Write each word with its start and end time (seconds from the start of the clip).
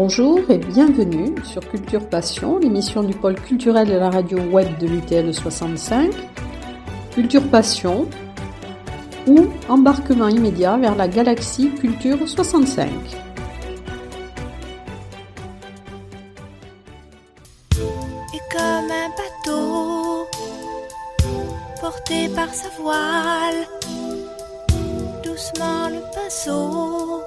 Bonjour 0.00 0.48
et 0.48 0.58
bienvenue 0.58 1.34
sur 1.42 1.60
Culture 1.68 2.08
Passion, 2.08 2.60
l'émission 2.60 3.02
du 3.02 3.16
pôle 3.16 3.34
culturel 3.34 3.88
de 3.88 3.94
la 3.94 4.10
radio 4.10 4.38
web 4.38 4.78
de 4.78 4.86
l'UTL 4.86 5.34
65. 5.34 6.12
Culture 7.10 7.42
Passion 7.50 8.08
ou 9.26 9.48
embarquement 9.68 10.28
immédiat 10.28 10.76
vers 10.76 10.94
la 10.94 11.08
galaxie 11.08 11.70
Culture 11.70 12.28
65. 12.28 12.88
Et 17.72 18.40
comme 18.52 18.92
un 18.92 19.10
bateau 19.18 20.28
porté 21.80 22.28
par 22.36 22.54
sa 22.54 22.68
voile, 22.80 23.66
doucement 25.24 25.88
le 25.88 26.00
pinceau 26.14 27.24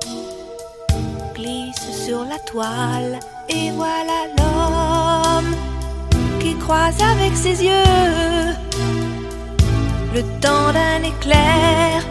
sur 2.05 2.23
la 2.25 2.39
toile. 2.39 3.19
Et 3.49 3.71
voilà 3.71 4.27
l'homme 4.37 5.55
qui 6.39 6.55
croise 6.55 7.01
avec 7.01 7.35
ses 7.35 7.63
yeux 7.63 8.53
le 10.13 10.21
temps 10.41 10.73
d'un 10.73 11.03
éclair, 11.03 12.05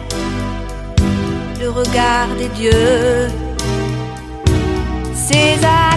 le 1.59 1.69
regard 1.69 2.27
des 2.37 2.49
dieux. 2.49 3.27
César 5.13 5.91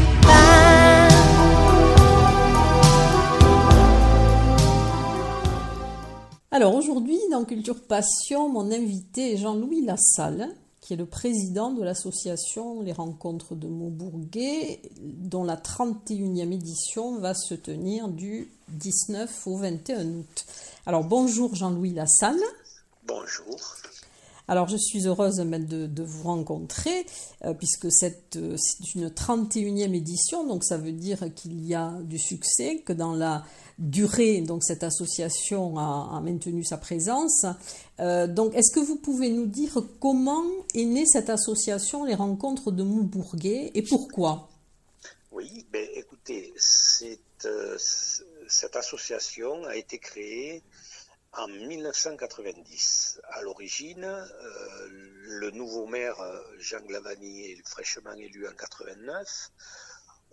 Alors 6.55 6.77
aujourd'hui, 6.77 7.19
dans 7.33 7.45
Culture 7.45 7.83
Passion, 7.83 8.49
mon 8.49 8.71
invité 8.71 9.33
est 9.33 9.37
Jean-Louis 9.39 9.85
Lassalle, 9.85 10.51
qui 10.85 10.93
est 10.93 10.97
le 10.97 11.07
président 11.07 11.71
de 11.71 11.83
l'association 11.83 12.83
Les 12.83 12.93
Rencontres 12.93 13.55
de 13.55 13.67
Maubourguet, 13.67 14.83
dont 15.01 15.43
la 15.43 15.57
31e 15.57 16.53
édition 16.53 17.19
va 17.21 17.33
se 17.33 17.55
tenir 17.55 18.09
du 18.09 18.53
19 18.69 19.47
au 19.47 19.57
21 19.57 20.07
août. 20.09 20.45
Alors 20.85 21.05
bonjour 21.05 21.55
Jean-Louis 21.55 21.95
Lassalle. 21.95 22.37
Bonjour. 23.07 23.57
Alors 24.47 24.69
je 24.69 24.77
suis 24.77 25.07
heureuse 25.07 25.37
de, 25.37 25.87
de 25.87 26.03
vous 26.03 26.25
rencontrer 26.25 27.07
euh, 27.47 27.55
puisque 27.55 27.87
euh, 27.87 28.57
c'est 28.59 28.95
une 28.95 29.09
31e 29.09 29.95
édition, 29.95 30.47
donc 30.47 30.65
ça 30.65 30.77
veut 30.77 30.93
dire 30.93 31.33
qu'il 31.35 31.65
y 31.65 31.75
a 31.75 31.95
du 32.03 32.19
succès, 32.19 32.83
que 32.85 32.93
dans 32.93 33.15
la 33.15 33.43
durée, 33.79 34.41
donc 34.41 34.63
cette 34.63 34.83
association 34.83 35.79
a, 35.79 36.21
maintenu 36.21 36.65
sa 36.65 36.79
présence. 36.79 37.47
Euh, 38.01 38.27
donc 38.27 38.55
est-ce 38.55 38.73
que 38.73 38.81
vous 38.81 38.97
pouvez 38.97 39.31
nous 39.31 39.47
dire 39.47 39.79
comment 40.01 40.45
est 40.75 40.85
née 40.85 41.07
cette 41.07 41.31
association, 41.31 42.05
les 42.05 42.15
rencontres 42.15 42.71
de 42.71 42.83
Moubourguet, 42.83 43.73
et 43.75 43.83
pourquoi? 43.83 44.49
Oui, 45.33 45.67
ben, 45.73 45.87
écoutez, 45.95 46.53
cette, 46.57 47.21
euh, 47.45 47.77
cette 48.49 48.77
association 48.77 49.65
a 49.65 49.77
été 49.77 49.99
créée 49.99 50.63
en 51.33 51.49
1990. 51.49 53.21
À 53.31 53.43
l'origine, 53.43 54.05
euh, 54.05 54.89
le 54.91 55.51
nouveau 55.51 55.87
maire 55.87 56.17
Jean 56.61 56.81
Glavani 56.87 57.51
est 57.51 57.69
fraîchement 57.69 58.13
élu 58.13 58.47
en 58.47 58.53
89. 58.53 59.51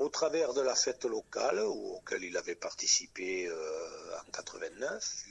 Au 0.02 0.10
travers 0.10 0.56
de 0.56 0.62
la 0.62 0.74
fête 0.74 1.06
locale, 1.06 1.60
auquel 1.60 2.24
il 2.24 2.36
avait 2.36 2.56
participé 2.56 3.46
euh, 3.46 4.18
en 4.20 4.32
89, 4.32 5.26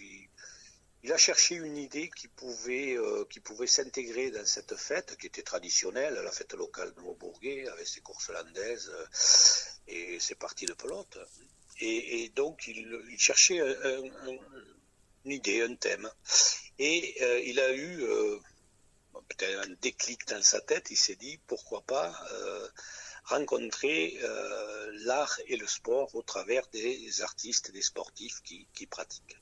il, 1.03 1.13
a 1.13 1.17
cherché 1.17 1.57
une 1.57 1.77
idée 1.77 2.09
qui 2.17 2.29
pouvait, 2.29 2.97
euh, 2.97 3.25
pouvait 3.43 3.67
s'intégrer 3.67 4.31
dans 4.31 4.47
cette 4.47 4.77
fête, 4.77 5.17
qui 5.17 5.27
était 5.27 5.43
traditionnelle, 5.43 6.15
la 6.15 6.31
fête 6.31 6.55
locale 6.55 6.95
de 6.95 7.01
Maubourguet, 7.01 7.67
avec 7.67 7.89
ses 7.89 8.01
courses 8.01 8.31
landaises 8.31 8.93
euh, 8.95 9.07
et 9.89 10.21
ses 10.21 10.37
parties 10.37 10.67
de 10.67 10.75
pelote. 10.75 11.19
Et, 11.81 12.29
donc, 12.37 12.69
il, 12.69 13.19
cherchait 13.19 13.59
un, 13.59 14.05
un, 14.05 14.39
une 15.25 15.33
idée, 15.33 15.63
un 15.63 15.75
thème. 15.75 16.09
Et 16.79 17.49
il 17.49 17.59
a 17.59 17.75
eu 17.75 18.05
peut-être 19.31 19.69
un 19.69 19.75
déclic 19.81 20.29
dans 20.29 20.43
sa 20.43 20.61
tête, 20.61 20.93
il 20.93 20.97
s'est 20.97 21.17
dit 21.17 21.41
pourquoi 21.49 21.81
pas 21.81 22.15
rencontrer 23.25 24.19
euh, 24.23 24.91
l'art 25.05 25.39
et 25.47 25.57
le 25.57 25.67
sport 25.67 26.15
au 26.15 26.23
travers 26.23 26.67
des 26.69 27.23
artistes, 27.23 27.71
des 27.73 27.83
sportifs 27.83 28.43
qui, 28.43 28.87
pratiquent. 28.87 29.37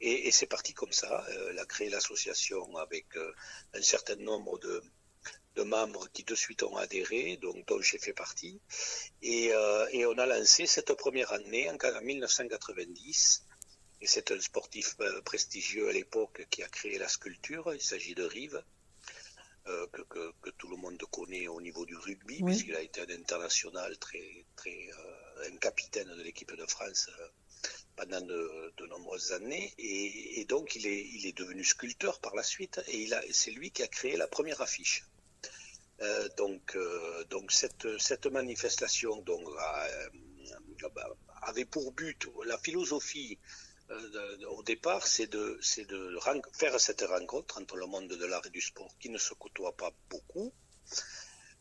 Et, 0.00 0.28
et 0.28 0.30
c'est 0.30 0.46
parti 0.46 0.74
comme 0.74 0.92
ça. 0.92 1.24
Euh, 1.28 1.50
il 1.52 1.58
a 1.58 1.64
créé 1.66 1.88
l'association 1.88 2.76
avec 2.76 3.06
euh, 3.16 3.32
un 3.74 3.82
certain 3.82 4.16
nombre 4.16 4.58
de, 4.58 4.82
membres 5.64 6.06
qui 6.12 6.22
de 6.22 6.34
suite 6.34 6.62
ont 6.62 6.76
adhéré, 6.76 7.38
dont 7.38 7.80
j'ai 7.80 7.98
fait 7.98 8.12
partie. 8.12 8.60
Et, 9.22 9.52
et, 9.90 10.04
on 10.04 10.18
a 10.18 10.26
lancé 10.26 10.66
cette 10.66 10.92
première 10.92 11.32
année 11.32 11.70
en, 11.70 11.76
en 11.76 12.00
1990 12.02 13.46
et 14.02 14.06
c'est 14.06 14.30
un 14.30 14.40
sportif 14.40 14.96
prestigieux 15.24 15.88
à 15.88 15.92
l'époque 15.92 16.46
qui 16.50 16.62
a 16.62 16.68
créé 16.68 16.98
la 16.98 17.08
sculpture. 17.08 17.72
Il 17.72 17.80
s'agit 17.80 18.14
de 18.14 18.24
Rive, 18.24 18.62
euh, 19.68 19.86
que, 19.88 20.02
que, 20.02 20.32
que, 20.42 20.50
tout 20.50 20.68
le 20.68 20.76
monde 20.76 21.02
connaît 21.10 21.48
au 21.48 21.60
niveau 21.60 21.84
du 21.86 21.96
rugby, 21.96 22.38
oui. 22.40 22.44
puisqu'il 22.44 22.76
a 22.76 22.82
été 22.82 23.00
un 23.00 23.10
international 23.10 23.98
très, 23.98 24.46
très, 24.54 24.70
euh, 24.70 25.52
un 25.52 25.56
capitaine 25.56 26.08
de 26.08 26.22
l'équipe 26.22 26.54
de 26.54 26.66
France 26.66 27.10
euh, 27.18 27.28
pendant 27.96 28.20
de, 28.20 28.72
de, 28.76 28.86
nombreuses 28.86 29.32
années. 29.32 29.74
Et, 29.78 30.40
et, 30.40 30.44
donc, 30.44 30.76
il 30.76 30.86
est, 30.86 31.04
il 31.14 31.26
est 31.26 31.36
devenu 31.36 31.64
sculpteur 31.64 32.20
par 32.20 32.36
la 32.36 32.44
suite, 32.44 32.80
et 32.86 33.02
il 33.02 33.12
a, 33.12 33.20
c'est 33.32 33.50
lui 33.50 33.72
qui 33.72 33.82
a 33.82 33.88
créé 33.88 34.16
la 34.16 34.28
première 34.28 34.60
affiche. 34.60 35.04
Euh, 36.00 36.28
donc, 36.36 36.78
donc 37.30 37.50
cette, 37.50 37.98
cette 37.98 38.26
manifestation 38.26 39.16
donc, 39.22 39.48
a, 39.58 39.88
avait 41.42 41.64
pour 41.64 41.90
but 41.92 42.28
la 42.44 42.58
philosophie 42.58 43.38
euh, 43.90 44.46
au 44.48 44.62
départ, 44.62 45.06
c'est 45.06 45.28
de, 45.28 45.60
faire 46.52 46.80
cette 46.80 47.02
rencontre 47.02 47.58
entre 47.60 47.76
le 47.76 47.86
monde 47.86 48.08
de 48.08 48.26
l'art 48.26 48.44
et 48.46 48.50
du 48.50 48.60
sport 48.60 48.92
qui 48.98 49.10
ne 49.10 49.18
se 49.18 49.34
côtoie 49.34 49.76
pas 49.76 49.92
beaucoup. 50.10 50.52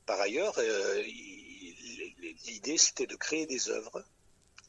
Par 0.06 0.19
ailleurs, 0.19 0.56
euh, 0.58 1.02
l'idée 2.46 2.78
c'était 2.78 3.08
de 3.08 3.16
créer 3.16 3.46
des 3.46 3.69
œuvres, 3.69 4.03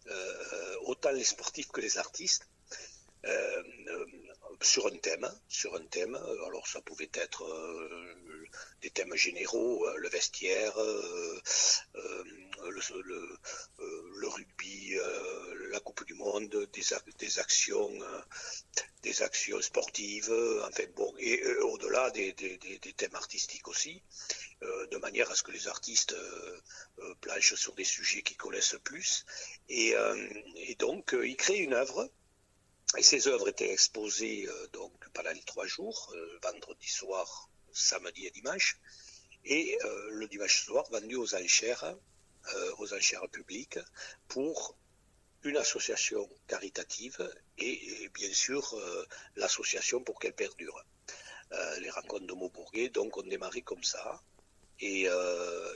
euh, 0.09 0.77
autant 0.83 1.13
les 1.13 1.25
sportifs 1.25 1.69
que 1.69 1.81
les 1.81 1.99
artistes, 1.99 2.47
sur 4.63 4.87
un 4.87 4.97
thème, 4.99 5.31
sur 5.49 5.75
un 5.75 5.85
thème. 5.87 6.15
Alors 6.47 6.67
ça 6.67 6.81
pouvait 6.81 7.11
être 7.15 7.45
des 8.81 8.91
thèmes 8.91 9.15
généraux, 9.15 9.87
le 9.97 10.09
vestiaire, 10.09 10.75
le, 12.65 14.29
rugby, 14.29 14.97
Coupe 15.87 16.05
du 16.05 16.15
Monde, 16.15 16.69
des, 16.73 17.39
actions, 17.39 17.91
des 19.03 19.23
actions 19.23 19.63
sportives, 19.63 20.33
enfin 20.67 20.83
bon, 20.97 21.15
et 21.19 21.41
au-delà 21.59 22.11
des, 22.11 22.35
thèmes 22.97 23.15
artistiques 23.15 23.69
aussi, 23.69 24.03
de 24.63 24.97
manière 24.99 25.31
à 25.31 25.37
ce 25.37 25.43
que 25.43 25.53
les 25.53 25.69
artistes 25.69 26.17
planchent 27.21 27.55
sur 27.55 27.75
des 27.75 27.85
sujets 27.85 28.23
qui 28.23 28.35
connaissent 28.35 28.81
plus. 28.83 29.25
Et, 29.69 29.95
donc, 30.79 31.15
ils 31.23 31.37
créent 31.37 31.59
une 31.59 31.75
œuvre 31.75 32.11
et 32.97 33.03
ces 33.03 33.29
œuvres 33.29 33.49
étaient 33.49 33.73
exposées 33.73 34.49
euh, 34.49 34.67
donc 34.69 34.93
pendant 35.13 35.33
les 35.33 35.43
trois 35.43 35.67
jours, 35.67 36.13
euh, 36.15 36.39
vendredi 36.43 36.89
soir, 36.89 37.51
samedi 37.73 38.27
et 38.27 38.31
dimanche, 38.31 38.79
et 39.45 39.77
euh, 39.85 40.09
le 40.13 40.29
dimanche 40.29 40.65
soir 40.65 40.85
vendues 40.91 41.17
aux 41.17 41.35
enchères, 41.35 41.85
euh, 42.55 42.75
aux 42.79 42.95
enchères 42.95 43.29
publiques, 43.31 43.79
pour 44.29 44.77
une 45.47 45.57
association 45.57 46.29
caritative 46.47 47.31
et, 47.59 48.05
et 48.05 48.09
bien 48.11 48.33
sûr 48.33 48.75
euh, 48.75 49.05
l'association 49.37 50.03
pour 50.03 50.19
qu'elle 50.19 50.35
perdure. 50.35 50.85
les 51.81 51.91
rencontres 51.91 52.27
de 52.27 52.35
Maubourguet, 52.35 52.89
donc, 52.89 53.17
ont 53.17 53.23
démarré 53.23 53.63
comme 53.63 53.85
ça, 53.85 54.21
et, 54.81 55.07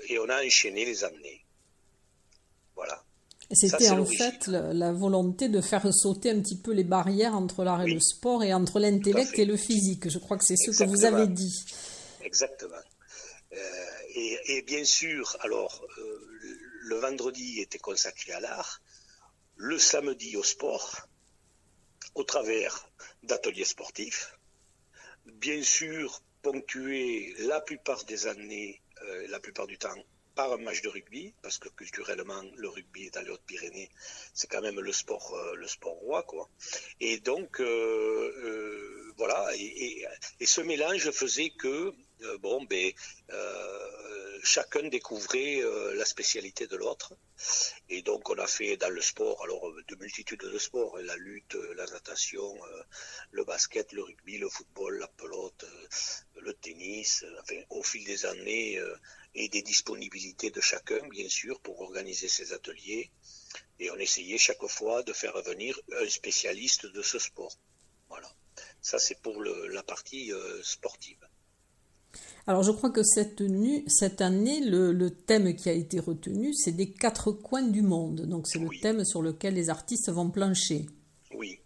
et 0.08 0.19
on 0.19 0.28
a 0.28 0.44
enchaîné 0.44 0.84
les 0.84 1.05
années. 1.05 1.44
Voilà. 2.75 3.05
C'était 3.52 3.90
en 3.90 4.05
fait 4.05 4.46
la, 4.46 4.72
la, 4.72 4.93
volonté 4.93 5.49
de 5.49 5.61
faire 5.61 5.93
sauter 5.93 6.31
un 6.31 6.40
petit 6.40 6.56
peu 6.56 6.73
les 6.73 6.84
barrières 6.84 7.34
entre 7.34 7.64
l'art 7.64 7.81
oui. 7.81 7.90
et 7.90 7.94
le 7.94 8.00
sport 8.00 8.44
et 8.44 8.55
entre 8.55 8.78
l'intellect 8.78 9.38
et 9.38 9.44
le 9.44 9.56
physique. 9.56 10.08
Je 10.08 10.19
crois 10.19 10.37
que 10.38 10.44
c'est 10.44 10.56
ce 10.56 10.70
que 10.70 10.88
vous 10.88 11.05
avez 11.05 11.26
dit. 11.26 11.64
Exactement. 12.23 12.76
Euh, 13.52 13.56
et, 14.14 14.38
et, 14.56 14.62
bien 14.62 14.84
sûr, 14.84 15.37
alors, 15.40 15.84
euh, 15.99 16.28
le 16.82 16.96
vendredi 16.96 17.61
était 17.61 17.78
consacré 17.78 18.32
à 18.32 18.40
l'art, 18.40 18.81
le 19.62 19.78
samedi 19.78 20.38
au 20.38 20.42
sport, 20.42 21.06
au 22.14 22.24
travers 22.24 22.88
d'ateliers 23.22 23.66
sportifs, 23.66 24.38
bien 25.26 25.62
sûr 25.62 26.22
ponctué 26.40 27.34
la 27.40 27.60
plupart 27.60 28.02
des 28.04 28.26
années, 28.26 28.80
euh, 29.02 29.26
la 29.28 29.38
plupart 29.38 29.66
du 29.66 29.76
temps 29.76 30.02
par 30.34 30.50
un 30.54 30.56
match 30.56 30.80
de 30.80 30.88
rugby, 30.88 31.34
parce 31.42 31.58
que 31.58 31.68
culturellement, 31.68 32.42
le 32.56 32.70
rugby 32.70 33.10
dans 33.10 33.20
les 33.20 33.28
Hautes-Pyrénées, 33.28 33.90
c'est 34.32 34.46
quand 34.50 34.62
même 34.62 34.80
le 34.80 34.92
sport, 34.94 35.34
euh, 35.34 35.54
le 35.56 35.68
sport 35.68 35.96
roi, 35.96 36.22
quoi. 36.22 36.48
Et 37.00 37.18
donc, 37.18 37.60
euh, 37.60 39.12
voilà, 39.18 39.46
et, 39.56 39.60
et, 39.60 40.06
et, 40.40 40.46
ce 40.46 40.62
mélange 40.62 41.10
faisait 41.10 41.50
que, 41.50 41.92
bon, 42.38 42.64
ben, 42.64 42.92
chacun 44.42 44.88
découvrait 44.88 45.60
la 45.94 46.04
spécialité 46.04 46.66
de 46.66 46.76
l'autre. 46.76 47.14
Et 47.88 48.02
donc 48.02 48.28
on 48.31 48.38
a 48.38 48.46
fait 48.46 48.76
dans 48.76 48.90
le 48.90 49.00
sport, 49.00 49.42
alors 49.42 49.72
de 49.88 49.94
multitudes 49.96 50.40
de 50.40 50.58
sports, 50.58 50.98
la 50.98 51.16
lutte, 51.16 51.56
la 51.76 51.87
natation, 51.87 52.56
le 53.31 53.44
basket, 53.44 53.92
le 53.92 54.02
rugby, 54.02 54.38
le 54.38 54.48
football, 54.48 54.98
la 54.98 55.08
pelote, 55.08 55.64
le 56.40 56.54
tennis, 56.54 57.25
au 57.70 57.82
fil 57.82 58.04
des 58.04 58.26
années 58.26 58.81
et 59.34 59.48
des 59.48 59.62
disponibilités 59.62 60.50
de 60.50 60.60
chacun, 60.60 61.06
bien 61.08 61.28
sûr, 61.28 61.60
pour 61.60 61.81
organiser 61.81 62.28
ces 62.28 62.52
ateliers. 62.52 63.10
Et 63.78 63.90
on 63.90 63.96
essayait 63.96 64.38
chaque 64.38 64.66
fois 64.66 65.02
de 65.02 65.12
faire 65.12 65.40
venir 65.42 65.81
un 65.92 66.08
spécialiste 66.08 66.87
de 66.87 67.02
ce 67.02 67.19
sport. 67.19 67.56
Voilà. 68.08 68.31
Ça, 68.82 68.98
c'est 68.98 69.20
pour 69.20 69.42
la 69.42 69.82
partie 69.82 70.32
euh, 70.32 70.62
sportive. 70.62 71.19
Alors, 72.46 72.62
je 72.62 72.70
crois 72.70 72.90
que 72.90 73.02
cette, 73.02 73.42
cette 73.87 74.20
année, 74.20 74.60
le, 74.60 75.08
thème 75.10 75.54
qui 75.54 75.69
a 75.69 75.72
été 75.72 76.00
retenu, 76.00 76.54
c'est 76.54 76.72
des 76.72 76.90
quatre 76.90 77.32
coins 77.32 77.62
du 77.62 77.82
monde. 77.82 78.22
Donc, 78.22 78.48
c'est 78.48 78.58
le 78.58 78.69
thème 78.81 79.04
sur 79.04 79.22
lequel 79.22 79.54
les 79.54 79.70
artistes 79.70 80.10
vont 80.10 80.31
plancher. 80.31 80.87
Oui. 81.34 81.60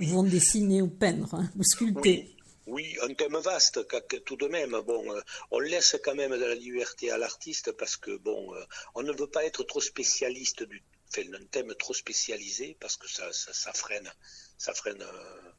Ils 0.00 0.10
vont 0.10 0.24
dessiner 0.24 0.82
ou 0.82 0.88
peindre, 0.88 1.34
hein, 1.34 1.50
ou 1.56 1.62
sculpter. 1.62 2.36
Oui, 2.66 2.96
un 3.02 3.14
thème 3.14 3.36
vaste 3.36 3.78
tout 4.24 4.36
de 4.36 4.48
même. 4.48 4.72
Bon, 4.80 5.14
euh, 5.14 5.20
on 5.52 5.60
laisse 5.60 5.96
quand 6.02 6.16
même 6.16 6.32
de 6.32 6.44
la 6.44 6.56
liberté 6.56 7.12
à 7.12 7.18
l'artiste 7.18 7.70
parce 7.72 7.96
que 7.96 8.16
bon, 8.16 8.54
euh, 8.54 8.64
on 8.96 9.02
ne 9.04 9.12
veut 9.12 9.28
pas 9.28 9.44
être 9.44 9.62
trop 9.62 9.80
spécialiste 9.80 10.64
du, 10.64 10.82
enfin, 11.08 11.22
un 11.32 11.44
thème 11.46 11.72
trop 11.78 11.94
spécialisé 11.94 12.76
parce 12.80 12.96
que 12.96 13.08
ça, 13.08 13.32
ça, 13.32 13.72
freine, 13.72 14.12
ça 14.58 14.74
freine 14.74 15.00
euh, 15.00 15.52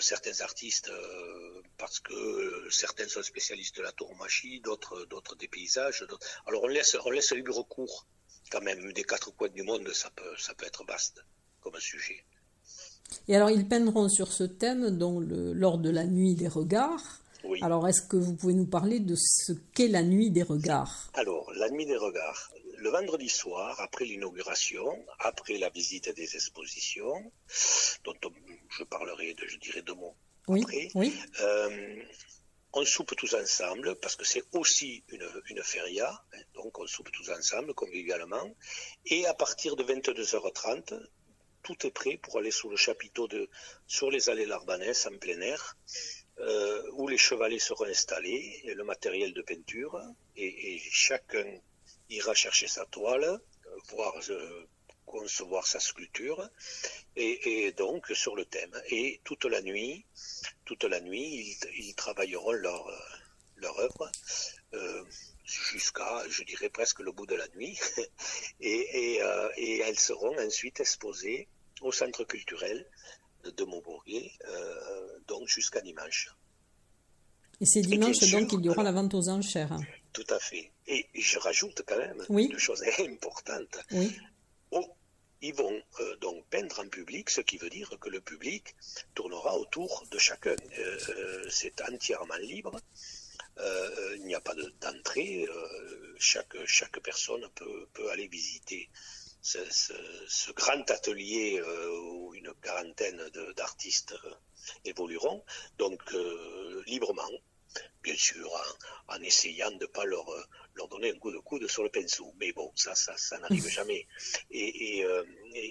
certains 0.00 0.40
artistes 0.40 0.90
parce 1.78 2.00
que 2.00 2.68
certains 2.70 3.08
sont 3.08 3.22
spécialistes 3.22 3.76
de 3.76 3.82
la 3.82 3.92
tauromachie, 3.92 4.60
d'autres, 4.60 5.04
d'autres 5.06 5.36
des 5.36 5.48
paysages. 5.48 6.04
Alors 6.46 6.64
on 6.64 6.68
laisse, 6.68 6.96
on 7.04 7.10
laisse 7.10 7.32
libre 7.32 7.62
cours 7.62 8.06
quand 8.50 8.62
même 8.62 8.92
des 8.92 9.04
quatre 9.04 9.30
coins 9.36 9.48
du 9.48 9.62
monde. 9.62 9.92
Ça 9.92 10.10
peut, 10.10 10.36
ça 10.38 10.54
peut 10.54 10.66
être 10.66 10.84
vaste 10.84 11.24
comme 11.60 11.78
sujet. 11.78 12.24
Et 13.28 13.36
alors, 13.36 13.50
ils 13.50 13.68
peindront 13.68 14.08
sur 14.08 14.32
ce 14.32 14.44
thème 14.44 14.90
donc, 14.90 15.24
lors 15.28 15.78
de 15.78 15.90
la 15.90 16.04
nuit 16.04 16.34
des 16.34 16.48
regards. 16.48 17.20
Alors, 17.62 17.86
est-ce 17.86 18.02
que 18.02 18.16
vous 18.16 18.34
pouvez 18.34 18.54
nous 18.54 18.66
parler 18.66 18.98
de 18.98 19.14
ce 19.16 19.52
qu'est 19.74 19.88
la 19.88 20.02
nuit 20.02 20.30
des 20.30 20.42
regards? 20.42 21.10
Alors, 21.14 21.52
la 21.54 21.70
nuit 21.70 21.86
des 21.86 21.96
regards. 21.96 22.50
Le 22.78 22.90
vendredi 22.90 23.28
soir, 23.28 23.80
après 23.80 24.04
l'inauguration, 24.04 24.86
après 25.20 25.56
la 25.58 25.70
visite 25.70 26.14
des 26.14 26.34
expositions, 26.34 27.32
dont 28.04 28.14
je 28.70 28.84
parlerai, 28.84 29.34
de, 29.34 29.46
je 29.46 29.58
dirais 29.58 29.82
deux 29.82 29.94
mots 29.94 30.16
après, 30.48 30.88
euh, 31.40 32.02
on 32.72 32.84
soupe 32.84 33.16
tous 33.16 33.34
ensemble, 33.34 33.96
parce 33.96 34.16
que 34.16 34.24
c'est 34.24 34.44
aussi 34.52 35.02
une, 35.08 35.28
une 35.50 35.62
feria, 35.62 36.10
hein, 36.32 36.38
donc 36.54 36.78
on 36.78 36.86
soupe 36.86 37.10
tous 37.10 37.30
ensemble 37.30 37.74
convivialement, 37.74 38.54
et 39.06 39.26
à 39.26 39.34
partir 39.34 39.74
de 39.74 39.82
22h30, 39.82 41.00
tout 41.62 41.84
est 41.84 41.90
prêt 41.90 42.16
pour 42.22 42.38
aller 42.38 42.52
sous 42.52 42.70
le 42.70 42.76
chapiteau 42.76 43.26
de, 43.26 43.48
sur 43.88 44.10
les 44.10 44.30
allées 44.30 44.46
Larbanès 44.46 45.06
en 45.06 45.18
plein 45.18 45.40
air, 45.40 45.76
euh, 46.38 46.82
où 46.92 47.08
les 47.08 47.18
chevalets 47.18 47.58
seront 47.58 47.86
installés, 47.86 48.60
et 48.64 48.74
le 48.74 48.84
matériel 48.84 49.32
de 49.32 49.42
peinture, 49.42 50.00
et, 50.36 50.80
chacun 50.90 51.58
ira 52.08 52.34
chercher 52.34 52.68
sa 52.68 52.84
toile, 52.86 53.40
voir 53.88 54.14
euh, 54.30 54.68
concevoir 55.16 55.66
sa 55.66 55.80
sculpture, 55.80 56.48
et, 57.16 57.72
donc 57.72 58.06
sur 58.14 58.36
le 58.36 58.44
thème. 58.44 58.74
Et 58.90 59.20
toute 59.24 59.44
la 59.44 59.62
nuit, 59.62 60.04
toute 60.64 60.84
la 60.84 61.00
nuit, 61.00 61.56
ils, 61.76 61.94
travailleront 61.94 62.52
leur, 62.52 62.84
leur 63.56 63.78
œuvre. 63.78 64.10
Euh, 64.74 65.04
jusqu'à, 65.44 66.22
je 66.28 66.42
dirais 66.42 66.68
presque 66.68 67.00
le 67.00 67.12
bout 67.12 67.26
de 67.26 67.36
la 67.36 67.48
nuit, 67.54 67.78
et, 68.60 69.20
et, 69.56 69.78
elles 69.78 69.98
seront 69.98 70.36
ensuite 70.38 70.80
exposées 70.80 71.48
au 71.80 71.92
centre 71.92 72.24
culturel 72.24 72.86
de 73.44 73.64
Montbourguet, 73.64 74.32
euh, 74.48 75.18
donc 75.28 75.48
jusqu'à 75.48 75.80
dimanche. 75.80 76.28
Et 77.60 77.64
c'est 77.64 77.80
dimanche 77.80 78.18
donc 78.30 78.52
il 78.52 78.64
y 78.64 78.68
aura 78.68 78.82
la 78.82 78.92
vente 78.92 79.14
aux 79.14 79.28
enchères. 79.28 79.78
Tout 80.12 80.26
à 80.28 80.38
fait. 80.38 80.72
Et 80.86 81.06
je 81.14 81.38
rajoute 81.38 81.82
quand 81.86 81.96
même 81.96 82.22
une 82.28 82.58
chose 82.58 82.82
importante. 82.98 83.78
Oui. 83.92 84.14
Ils 85.42 85.54
vont 85.54 85.82
euh, 86.00 86.16
donc 86.16 86.46
peindre 86.48 86.80
en 86.80 86.88
public, 86.88 87.30
ce 87.30 87.40
qui 87.40 87.58
veut 87.58 87.70
dire 87.70 87.90
que 88.00 88.08
le 88.08 88.20
public 88.20 88.74
tournera 89.14 89.56
autour 89.56 90.04
de 90.10 90.18
chacun. 90.18 90.56
Euh, 90.78 91.46
c'est 91.50 91.80
entièrement 91.82 92.36
libre. 92.36 92.80
il 94.16 94.24
n'y 94.24 94.34
a 94.34 94.40
pas 94.40 94.54
d'entrée. 94.80 95.46
chaque, 96.18 96.56
chaque 96.66 97.00
personne 97.00 97.48
peut, 97.54 97.88
peut 97.92 98.10
aller 98.10 98.28
visiter 98.28 98.88
ce, 99.46 100.52
grand 100.52 100.90
atelier 100.90 101.60
euh, 101.60 102.00
où 102.00 102.34
une 102.34 102.52
quarantaine 102.62 103.20
d'artistes 103.56 104.14
euh, 104.24 104.34
évolueront, 104.84 105.44
donc 105.78 106.02
euh, 106.14 106.82
librement, 106.86 107.30
bien 108.02 108.16
sûr, 108.16 108.50
en, 109.08 109.20
essayant 109.22 109.70
de 109.70 109.76
ne 109.76 109.86
pas 109.86 110.04
leur, 110.04 110.26
leur 110.74 110.88
donner 110.88 111.10
un 111.10 111.18
coup 111.18 111.30
de 111.30 111.38
coude 111.38 111.66
sur 111.68 111.82
le 111.82 111.90
pinceau. 111.90 112.32
Mais 112.38 112.52
bon, 112.52 112.70
ça, 112.74 112.94
ça, 112.94 113.14
ça 113.16 113.38
n'arrive 113.38 113.68
jamais. 113.68 114.06
Et, 114.50 115.04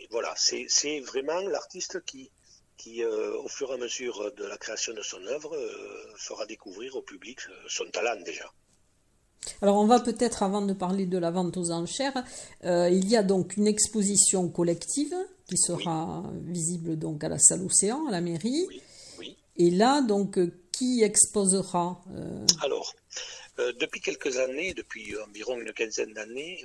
voilà, 0.10 0.34
c'est 0.38 1.00
vraiment 1.02 1.40
l'artiste 1.42 2.04
qui, 2.06 2.32
qui 2.78 3.04
au 3.04 3.48
fur 3.48 3.72
et 3.72 3.76
à 3.76 3.78
mesure 3.78 4.34
de 4.34 4.46
la 4.46 4.58
création 4.58 4.94
de 4.94 5.02
son 5.02 5.24
œuvre, 5.26 5.56
fera 6.18 6.46
découvrir 6.46 6.96
au 6.96 7.02
public 7.02 7.40
son 7.68 7.90
talent 7.92 8.22
déjà. 8.22 8.52
Alors 9.62 9.78
on 9.78 9.86
va 9.86 10.00
peut-être, 10.00 10.44
avant 10.44 10.62
de 10.62 10.74
parler 10.74 11.06
de 11.06 11.18
la 11.18 11.32
vente 11.32 11.58
aux 11.58 11.72
enchères, 11.72 12.24
euh, 12.64 12.90
il 12.90 13.08
y 13.10 13.16
a 13.16 13.24
donc 13.24 13.58
une 13.58 13.68
exposition 13.68 14.50
collective 14.50 15.16
qui 15.48 15.58
sera 15.58 16.24
visible 16.44 16.98
donc 16.98 17.24
à 17.24 17.30
la 17.30 17.40
salle 17.40 17.64
Océan, 17.64 18.08
à 18.08 18.12
la 18.12 18.22
mairie. 18.22 18.66
Oui, 19.20 19.38
Et 19.58 19.70
là, 19.70 20.02
donc, 20.02 20.40
qui 20.76 21.04
exposera 21.04 22.04
euh 22.16 22.46
Alors, 22.62 22.94
euh, 23.60 23.72
depuis 23.80 24.02
quelques 24.02 24.38
années, 24.38 24.74
depuis 24.74 25.18
environ 25.28 25.60
une 25.60 25.74
quinzaine 25.74 26.14
d'années, 26.14 26.64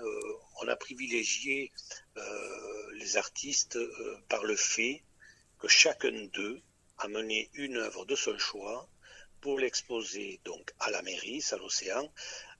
on 0.60 0.68
a 0.68 0.76
privilégié 0.76 1.72
les 2.94 3.16
artistes 3.16 3.78
par 4.28 4.42
le 4.44 4.56
fait 4.56 5.02
que 5.60 5.68
chacun 5.68 6.26
d'eux 6.34 6.60
a 6.98 7.08
mené 7.08 7.50
une 7.54 7.76
œuvre 7.76 8.04
de 8.04 8.16
son 8.16 8.36
choix 8.38 8.88
pour 9.40 9.58
l'exposer 9.58 10.40
donc 10.44 10.72
à 10.80 10.90
la 10.90 11.02
mairie, 11.02 11.40
salle 11.40 11.62
Océan, 11.62 12.12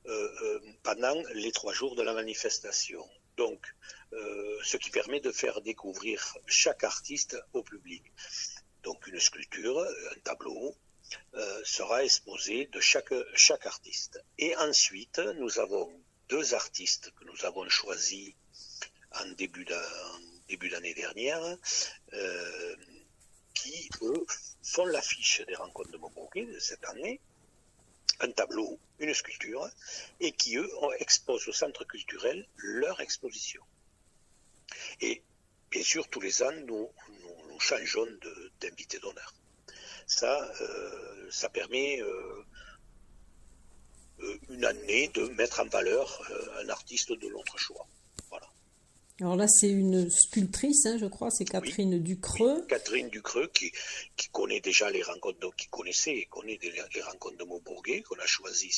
euh, 0.07 0.29
euh, 0.43 0.61
pendant 0.83 1.23
les 1.35 1.53
trois 1.53 1.73
jours 1.73 1.95
de 1.95 2.03
la 2.03 2.15
manifestation. 2.15 3.07
Donc, 3.37 3.61
euh, 4.13 4.59
ce 4.65 4.77
qui 4.77 4.91
permet 4.91 5.21
de 5.21 5.31
faire 5.31 5.61
découvrir 5.61 6.37
chaque 6.47 6.85
artiste 6.85 7.37
au 7.53 7.63
public. 7.63 8.03
Donc, 8.83 9.07
une 9.07 9.21
sculpture, 9.21 9.79
un 9.81 10.21
tableau, 10.25 10.75
sera 11.65 12.05
exposé 12.05 12.67
de 12.67 12.81
chaque, 12.81 13.13
artiste. 13.67 14.23
Et 14.39 14.57
ensuite, 14.57 15.19
nous 15.37 15.59
avons 15.59 15.91
deux 16.29 16.55
artistes 16.55 17.13
que 17.19 17.25
nous 17.25 17.45
avons 17.45 17.69
choisis 17.69 18.35
en 19.13 19.27
début 19.33 19.65
d'année 19.65 20.95
dernière, 20.95 21.57
qui, 23.55 23.91
eux, 24.03 24.27
font 24.63 24.87
l'affiche 24.87 25.43
des 25.47 25.55
rencontres 25.55 25.91
de 25.91 25.99
Montbouquet 25.99 26.47
de 26.47 26.59
cette 26.59 26.85
année 26.87 27.21
un 28.21 28.31
tableau, 28.31 28.79
une 28.99 29.15
sculpture, 29.15 29.69
et 30.21 30.33
qui, 30.33 30.57
eux, 30.57 30.71
exposent 30.99 31.49
au 31.49 31.53
centre 31.53 31.85
culturel 31.85 32.47
leur 32.57 33.01
exposition. 33.01 33.63
Et 35.01 35.23
bien 35.71 35.83
sûr, 35.83 36.09
tous 36.09 36.21
les 36.21 36.43
ans, 36.43 36.53
nous, 36.67 36.91
changeons 37.59 38.07
d'invité 38.61 38.99
d'honneur. 38.99 39.35
Ça, 40.11 40.51
euh, 40.61 41.29
ça 41.31 41.49
permet 41.49 42.03
euh, 42.03 42.45
euh, 44.19 44.39
une 44.49 44.65
année 44.65 45.07
de 45.15 45.29
mettre 45.29 45.61
en 45.61 45.67
valeur 45.67 46.21
un 46.59 46.69
artiste 46.69 47.13
de 47.13 47.29
notre 47.29 47.57
choix. 47.59 47.87
Alors 49.21 49.37
là, 49.37 49.47
c'est 49.49 49.69
une 49.69 50.11
sculptrice, 50.11 50.87
hein, 50.87 50.97
je 50.99 51.07
crois, 51.07 51.31
c'est 51.31 51.45
Catherine 51.45 52.03
Ducreux. 52.03 52.65
Catherine 52.69 53.11
Ducreux 53.11 53.49
qui, 53.53 53.71
qui 54.17 54.29
connaît 54.31 54.61
déjà 54.61 54.91
les 54.91 55.03
rencontres, 55.03 55.55
qui 55.57 55.69
connaissait 55.69 56.15
et 56.15 56.25
connaît 56.25 56.59
les 56.63 57.03
rencontres 57.03 57.37
de 57.37 57.45
Maubourguet, 57.45 58.01
qu'on 58.03 58.19
a 58.19 58.27
choisi 58.27 58.73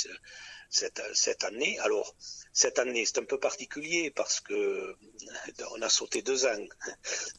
cette, 0.69 1.01
cette 1.15 1.45
année. 1.45 1.79
Alors, 1.81 2.17
cette 2.53 2.81
année, 2.81 3.05
c'est 3.07 3.19
un 3.19 3.25
peu 3.25 3.39
particulier 3.39 4.11
parce 4.11 4.41
que 4.41 4.97
on 5.77 5.81
a 5.81 5.89
sauté 5.89 6.23
deux 6.23 6.45
ans. 6.45 6.67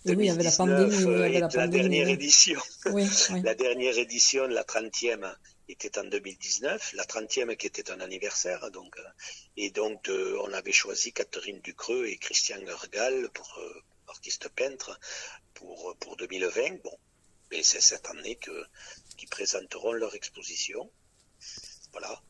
oui, 0.06 0.16
il 0.18 0.26
y 0.26 0.30
avait 0.30 0.44
la 0.44 0.52
pandémie. 0.52 0.96
Oui, 0.96 1.04
il 1.04 1.10
y 1.10 1.16
avait 1.16 1.40
la, 1.40 1.50
la 1.54 1.68
dernière 1.68 2.08
édition. 2.08 2.60
Oui, 2.86 3.06
La 3.44 3.54
dernière 3.54 3.98
édition, 3.98 4.48
la 4.48 4.64
30e, 4.64 5.36
était 5.70 5.98
en 5.98 6.04
2019, 6.04 6.94
la 6.94 7.04
30e 7.04 7.56
qui 7.56 7.68
était 7.68 7.92
un 7.92 8.00
anniversaire. 8.00 8.70
Donc, 8.72 8.98
euh, 8.98 9.04
et 9.58 9.72
donc, 9.72 10.10
euh, 10.10 10.38
on 10.44 10.54
avait 10.54 10.72
choisi 10.72 11.14
Catherine 11.14 11.60
Ducreux 11.62 12.06
et 12.08 12.18
Christian 12.18 12.60
Ergal 12.68 13.30
pour 13.34 13.58
euh, 13.60 13.82
artiste 14.08 14.50
peintre 14.50 15.00
pour, 15.54 15.96
pour 16.00 16.18
2020. 16.18 16.84
Bon, 16.84 16.98
et 17.52 17.64
c'est 17.64 17.82
cette 17.82 18.08
année 18.08 18.36
que, 18.36 18.66
qu'ils 19.18 19.30
présenteront 19.30 19.94
leur 19.94 20.16
exposition. 20.16 20.90
Voilà. 21.92 22.22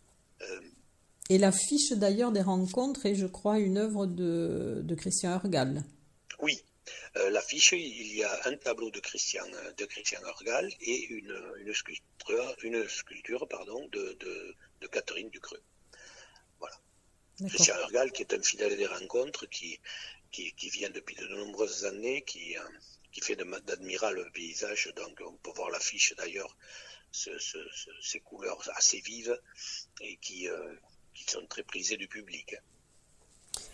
Et 1.30 1.38
l'affiche 1.38 1.94
d'ailleurs 1.94 2.32
des 2.32 2.42
rencontres 2.42 3.06
est, 3.06 3.16
je 3.16 3.28
crois, 3.28 3.60
une 3.60 3.78
œuvre 3.78 4.06
de, 4.06 4.82
de 4.84 4.96
Christian 4.96 5.32
Argal. 5.32 5.84
Oui, 6.42 6.62
euh, 6.62 6.73
l'affiche, 7.15 7.74
il 7.74 8.15
y 8.15 8.24
a 8.24 8.48
un 8.48 8.58
tableau 8.58 8.89
de 8.89 9.00
Christian, 9.00 9.46
de 9.77 9.86
Christian 9.86 10.24
Argal 10.24 10.72
et 10.82 11.05
une, 11.05 11.53
une 11.60 11.74
sculpture, 11.74 12.55
une 12.63 12.88
sculpture 12.88 13.48
pardon, 13.48 13.88
de, 13.89 14.13
de, 14.20 14.55
de 14.82 14.88
Catherine 14.88 15.29
Ducreux. 15.29 15.62
Voilà. 16.60 16.75
Christian 17.48 17.75
Argal, 17.75 18.12
qui 18.12 18.24
est 18.24 18.34
un 18.34 18.41
fidèle 18.41 18.77
des 18.77 18.88
rencontres, 18.88 19.46
qui, 19.48 19.79
qui, 20.32 20.53
qui 20.53 20.70
vient 20.70 20.89
depuis 20.89 21.15
de 21.15 21.27
nombreuses 21.27 21.86
années, 21.86 22.24
qui, 22.24 22.58
euh, 22.58 22.62
qui 23.12 23.22
fait 23.22 23.36
d'admirables 23.36 24.32
paysages. 24.32 24.91
Donc, 24.96 25.20
on 25.22 25.38
peut 25.38 25.51
voir 25.55 25.70
l'affiche 25.70 26.15
d'ailleurs, 26.15 26.58
ce, 27.12 27.38
ce, 27.38 27.60
ces 28.01 28.20
couleurs 28.22 28.67
assez 28.75 29.00
vives 29.01 29.39
et 30.01 30.17
qui, 30.17 30.50
euh, 30.50 30.75
qui 31.13 31.24
sont 31.25 31.46
très 31.46 31.63
prisées 31.63 31.98
du 31.98 32.08
public. 32.08 32.55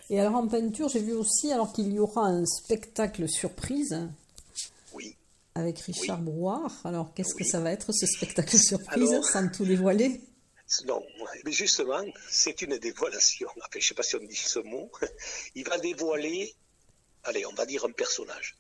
Et 0.10 0.20
alors 0.20 0.36
en 0.36 0.48
peinture, 0.48 0.89
j'ai 0.89 1.01
vu 1.01 1.13
aussi 1.13 1.51
alors 1.51 1.72
qu'il 1.72 1.94
y 1.94 2.00
aura 2.00 2.25
un 2.25 2.46
spectacle 2.46 3.30
surprise. 3.30 4.10
Oui. 4.94 5.16
Avec 5.56 5.80
Richard 5.80 6.20
oui. 6.20 6.25
Brouard. 6.25 6.82
Alors 6.84 7.13
qu'est-ce 7.13 7.36
oui. 7.36 7.44
que 7.44 7.50
ça 7.50 7.60
va 7.60 7.72
être 7.72 7.92
ce 7.92 8.08
spectacle 8.08 8.58
surprise 8.58 9.12
alors, 9.12 9.25
sans 9.25 9.48
tout 9.50 9.66
dévoiler? 9.66 10.22
Non, 10.86 11.04
mais 11.46 11.51
justement, 11.51 12.04
c'est 12.30 12.62
une 12.62 12.78
dévoilation. 12.78 13.50
Enfin, 13.58 13.68
je 13.74 13.78
ne 13.78 13.84
sais 13.84 13.94
pas 13.96 14.04
si 14.04 14.16
on 14.16 14.20
dit 14.20 14.36
ce 14.36 14.60
mot. 14.60 14.92
Il 15.56 15.68
va 15.68 15.78
dévoiler, 15.80 16.54
allez, 17.24 17.46
on 17.46 17.54
va 17.54 17.66
dire 17.66 17.86
un 17.86 17.92
personnage. 17.92 18.56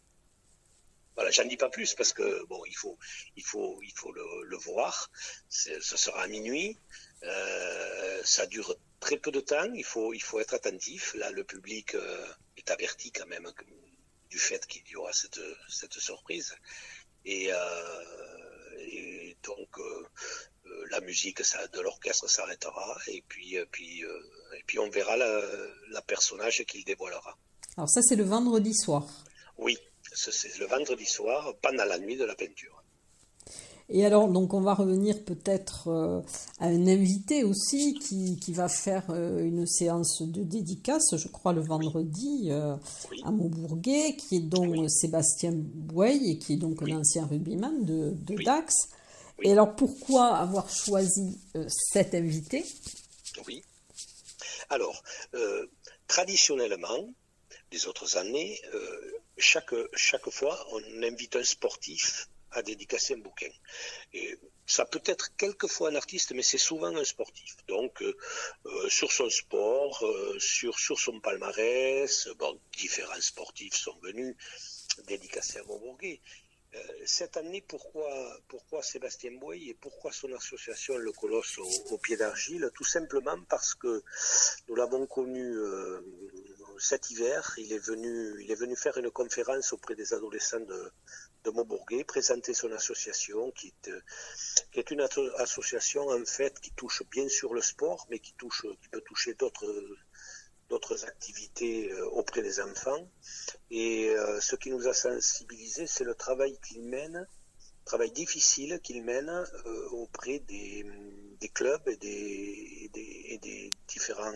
Voilà, 1.15 1.31
j'en 1.31 1.45
dis 1.45 1.57
pas 1.57 1.69
plus 1.69 1.93
parce 1.95 2.13
que 2.13 2.45
bon, 2.47 2.61
il 2.65 2.75
faut, 2.75 2.97
il 3.35 3.43
faut, 3.43 3.79
il 3.83 3.91
faut 3.95 4.11
le, 4.11 4.23
le 4.45 4.57
voir. 4.57 5.11
Ce 5.49 5.79
sera 5.81 6.21
à 6.21 6.27
minuit. 6.27 6.77
Euh, 7.23 8.21
ça 8.23 8.45
dure 8.45 8.75
très 8.99 9.17
peu 9.17 9.31
de 9.31 9.39
temps, 9.39 9.71
il 9.73 9.83
faut, 9.83 10.13
il 10.13 10.21
faut 10.21 10.39
être 10.39 10.53
attentif. 10.53 11.13
Là, 11.15 11.31
le 11.31 11.43
public 11.43 11.95
euh, 11.95 12.25
est 12.57 12.69
averti 12.71 13.11
quand 13.11 13.27
même 13.27 13.51
du 14.29 14.37
fait 14.37 14.65
qu'il 14.67 14.87
y 14.87 14.95
aura 14.95 15.13
cette, 15.13 15.41
cette 15.67 15.93
surprise. 15.93 16.55
Et, 17.25 17.51
euh, 17.51 17.57
et 18.79 19.37
donc, 19.43 19.77
euh, 19.79 20.07
la 20.89 21.01
musique 21.01 21.43
ça, 21.43 21.65
de 21.67 21.81
l'orchestre 21.81 22.29
s'arrêtera 22.29 22.97
et 23.07 23.23
puis, 23.27 23.57
puis, 23.71 24.01
et 24.01 24.63
puis 24.65 24.79
on 24.79 24.89
verra 24.89 25.17
la, 25.17 25.41
la 25.89 26.01
personnage 26.01 26.63
qu'il 26.65 26.83
dévoilera. 26.83 27.37
Alors 27.77 27.89
ça, 27.89 28.01
c'est 28.01 28.15
le 28.15 28.23
vendredi 28.23 28.73
soir. 28.73 29.07
Oui, 29.57 29.77
c'est 30.13 30.57
le 30.57 30.65
vendredi 30.65 31.05
soir, 31.05 31.55
pendant 31.61 31.85
la 31.85 31.97
nuit 31.99 32.17
de 32.17 32.25
la 32.25 32.35
peinture. 32.35 32.78
Et 33.91 34.05
alors, 34.05 34.27
donc, 34.27 34.53
on 34.53 34.61
va 34.61 34.75
revenir 34.75 35.23
peut-être 35.23 35.87
euh, 35.87 36.21
à 36.59 36.67
un 36.67 36.85
invité 36.85 37.43
aussi 37.43 37.95
qui, 37.95 38.39
qui 38.39 38.53
va 38.53 38.69
faire 38.69 39.03
euh, 39.09 39.43
une 39.43 39.65
séance 39.65 40.21
de 40.21 40.43
dédicace, 40.43 41.15
je 41.15 41.27
crois, 41.27 41.53
le 41.53 41.61
vendredi 41.61 42.49
euh, 42.51 42.75
oui. 43.09 43.19
à 43.25 43.31
Maubourguet, 43.31 44.15
qui 44.15 44.37
est 44.37 44.41
donc 44.41 44.75
oui. 44.77 44.89
Sébastien 44.89 45.53
Bouey 45.55 46.19
et 46.23 46.37
qui 46.37 46.53
est 46.53 46.57
donc 46.57 46.81
oui. 46.81 46.93
un 46.93 46.99
ancien 46.99 47.25
rugbyman 47.25 47.83
de, 47.83 48.11
de 48.11 48.43
Dax. 48.43 48.75
Et 49.41 49.51
alors, 49.53 49.75
pourquoi 49.75 50.35
avoir 50.35 50.69
choisi 50.69 51.39
cet 51.67 52.13
invité? 52.13 52.63
Oui. 53.47 53.63
Alors, 54.69 55.01
traditionnellement, 56.07 57.09
les 57.71 57.87
autres 57.87 58.17
années, 58.17 58.59
chaque, 59.37 59.73
chaque 59.95 60.29
fois, 60.29 60.59
on 60.73 61.03
invite 61.03 61.37
un 61.37 61.43
sportif 61.43 62.27
à 62.51 62.61
dédicacer 62.61 63.13
un 63.15 63.19
bouquin. 63.19 63.49
Ça 64.65 64.85
peut 64.85 65.01
être 65.05 65.35
quelquefois 65.35 65.89
un 65.89 65.95
artiste, 65.95 66.31
mais 66.33 66.43
c'est 66.43 66.57
souvent 66.59 66.95
un 66.95 67.03
sportif. 67.03 67.55
Donc, 67.67 68.01
euh, 68.01 68.15
sur 68.89 69.11
son 69.11 69.29
sport, 69.29 70.05
euh, 70.05 70.37
sur, 70.39 70.77
sur 70.77 70.99
son 70.99 71.19
palmarès, 71.19 72.29
différents 72.77 73.21
sportifs 73.21 73.75
sont 73.75 73.97
venus 74.01 74.35
dédicacer 75.07 75.59
à 75.59 75.63
Montbourguet. 75.63 76.21
Cette 77.05 77.37
année, 77.37 77.61
pourquoi, 77.67 78.11
pourquoi 78.47 78.83
Sébastien 78.83 79.31
Boy 79.31 79.69
et 79.69 79.73
pourquoi 79.73 80.11
son 80.11 80.31
association 80.33 80.97
Le 80.97 81.11
Colosse 81.11 81.57
au, 81.89 81.97
pied 81.97 82.15
d'argile? 82.15 82.69
Tout 82.75 82.83
simplement 82.83 83.37
parce 83.49 83.73
que 83.73 84.03
nous 84.67 84.75
l'avons 84.75 85.07
connu 85.07 85.41
euh, 85.41 86.01
cet 86.77 87.09
hiver. 87.09 87.55
Il 87.57 87.73
est, 87.73 87.79
venu, 87.79 88.43
il 88.43 88.51
est 88.51 88.55
venu 88.55 88.75
faire 88.75 88.97
une 88.97 89.09
conférence 89.09 89.73
auprès 89.73 89.95
des 89.95 90.13
adolescents 90.13 90.59
de, 90.59 90.91
de 91.45 91.49
Montbourguet, 91.49 92.03
présenter 92.03 92.53
son 92.53 92.71
association, 92.71 93.51
qui 93.51 93.67
est, 93.67 93.91
qui 94.71 94.79
est 94.79 94.91
une 94.91 95.01
association 95.37 96.07
en 96.09 96.25
fait 96.25 96.59
qui 96.59 96.71
touche 96.73 97.03
bien 97.09 97.27
sûr 97.29 97.53
le 97.53 97.61
sport, 97.61 98.05
mais 98.11 98.19
qui, 98.19 98.33
touche, 98.33 98.65
qui 98.81 98.89
peut 98.89 99.01
toucher 99.01 99.33
d'autres 99.33 99.65
d'autres 100.69 101.05
activités 101.05 101.91
auprès 102.11 102.41
des 102.41 102.59
enfants. 102.61 103.07
Et 103.71 104.09
euh, 104.09 104.39
ce 104.39 104.55
qui 104.55 104.69
nous 104.71 104.87
a 104.87 104.93
sensibilisés, 104.93 105.87
c'est 105.87 106.03
le 106.03 106.15
travail 106.15 106.57
qu'il 106.67 106.83
mène, 106.83 107.27
travail 107.85 108.11
difficile 108.11 108.79
qu'il 108.81 109.03
mène 109.03 109.29
euh, 109.29 109.89
auprès 109.89 110.39
des, 110.39 110.85
des, 111.39 111.49
clubs 111.49 111.87
et 111.87 111.97
des, 111.97 112.89
des, 112.93 113.25
et 113.29 113.37
des 113.39 113.69
différentes 113.87 114.35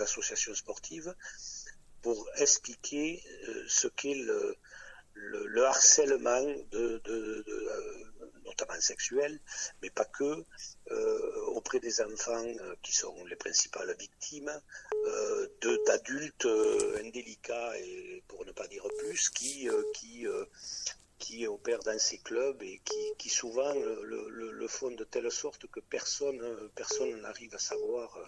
associations 0.00 0.54
sportives 0.54 1.14
pour 2.02 2.26
expliquer 2.36 3.22
euh, 3.48 3.64
ce 3.68 3.88
qu'est 3.88 4.14
le, 4.14 4.56
le, 5.14 5.46
le, 5.46 5.64
harcèlement 5.66 6.46
de 6.70 7.02
notamment 8.60 8.80
sexuel, 8.80 9.38
mais 9.82 9.90
pas 9.90 10.04
que, 10.04 10.44
euh, 10.90 11.44
auprès 11.48 11.80
des 11.80 12.00
enfants 12.00 12.44
euh, 12.44 12.74
qui 12.82 12.92
sont 12.92 13.24
les 13.24 13.36
principales 13.36 13.94
victimes, 13.98 14.52
euh, 15.06 15.48
d'adultes 15.86 16.48
indélicats 17.04 17.78
et 17.78 18.22
pour 18.28 18.44
ne 18.44 18.52
pas 18.52 18.66
dire 18.68 18.86
plus, 18.98 19.30
qui, 19.30 19.68
qui, 19.94 20.26
qui 21.18 21.46
opèrent 21.46 21.82
dans 21.82 21.98
ces 21.98 22.18
clubs 22.18 22.62
et 22.62 22.80
qui, 22.84 23.16
qui 23.18 23.28
souvent 23.28 23.72
le, 23.74 24.28
le, 24.30 24.50
le, 24.52 24.68
font 24.68 24.90
de 24.90 25.04
telle 25.04 25.30
sorte 25.30 25.66
que 25.68 25.80
personne 25.80 26.70
personne 26.74 27.20
n'arrive 27.20 27.54
à 27.54 27.58
savoir 27.58 28.18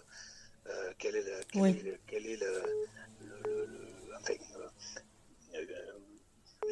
quel 0.99 1.15
est, 1.15 1.23
le, 1.23 1.39
quel 1.51 1.61
oui. 1.61 1.69
est, 1.85 1.99
quel 2.07 2.25
est 2.27 2.37
le, 2.37 2.63
enfin, 4.19 4.35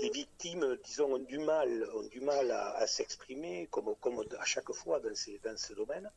les 0.02 0.10
victimes, 0.10 0.78
disons, 0.84 1.14
ont 1.14 1.20
du 1.20 1.38
mal, 1.38 1.88
ont 1.94 2.08
du 2.08 2.22
mal 2.22 2.50
à, 2.52 2.88
s'exprimer, 2.88 3.68
comme, 3.70 3.94
à 4.40 4.46
chaque 4.46 4.72
fois 4.72 5.00
dans, 5.00 5.16
ce 5.16 5.74
domaine. 5.74 6.10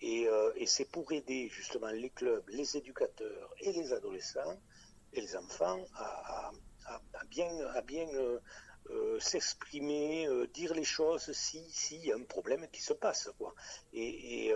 Et, 0.00 0.28
euh, 0.28 0.52
et 0.56 0.66
c'est 0.66 0.86
pour 0.86 1.10
aider 1.12 1.48
justement 1.48 1.88
les 1.88 2.10
clubs, 2.10 2.48
les 2.48 2.76
éducateurs 2.76 3.54
et 3.60 3.72
les 3.72 3.92
adolescents 3.92 4.58
et 5.12 5.20
les 5.20 5.36
enfants 5.36 5.84
à, 5.96 6.52
bien, 7.28 7.50
euh, 8.14 8.38
euh, 8.90 9.20
s'exprimer, 9.20 10.28
dire 10.54 10.72
les 10.72 10.84
choses 10.84 11.32
si 11.32 11.68
s'il 11.70 12.06
y 12.06 12.12
a 12.12 12.16
un 12.16 12.22
problème 12.22 12.66
qui 12.72 12.80
se 12.80 12.94
passe. 12.94 13.30
Quoi. 13.36 13.54
Et, 13.92 14.54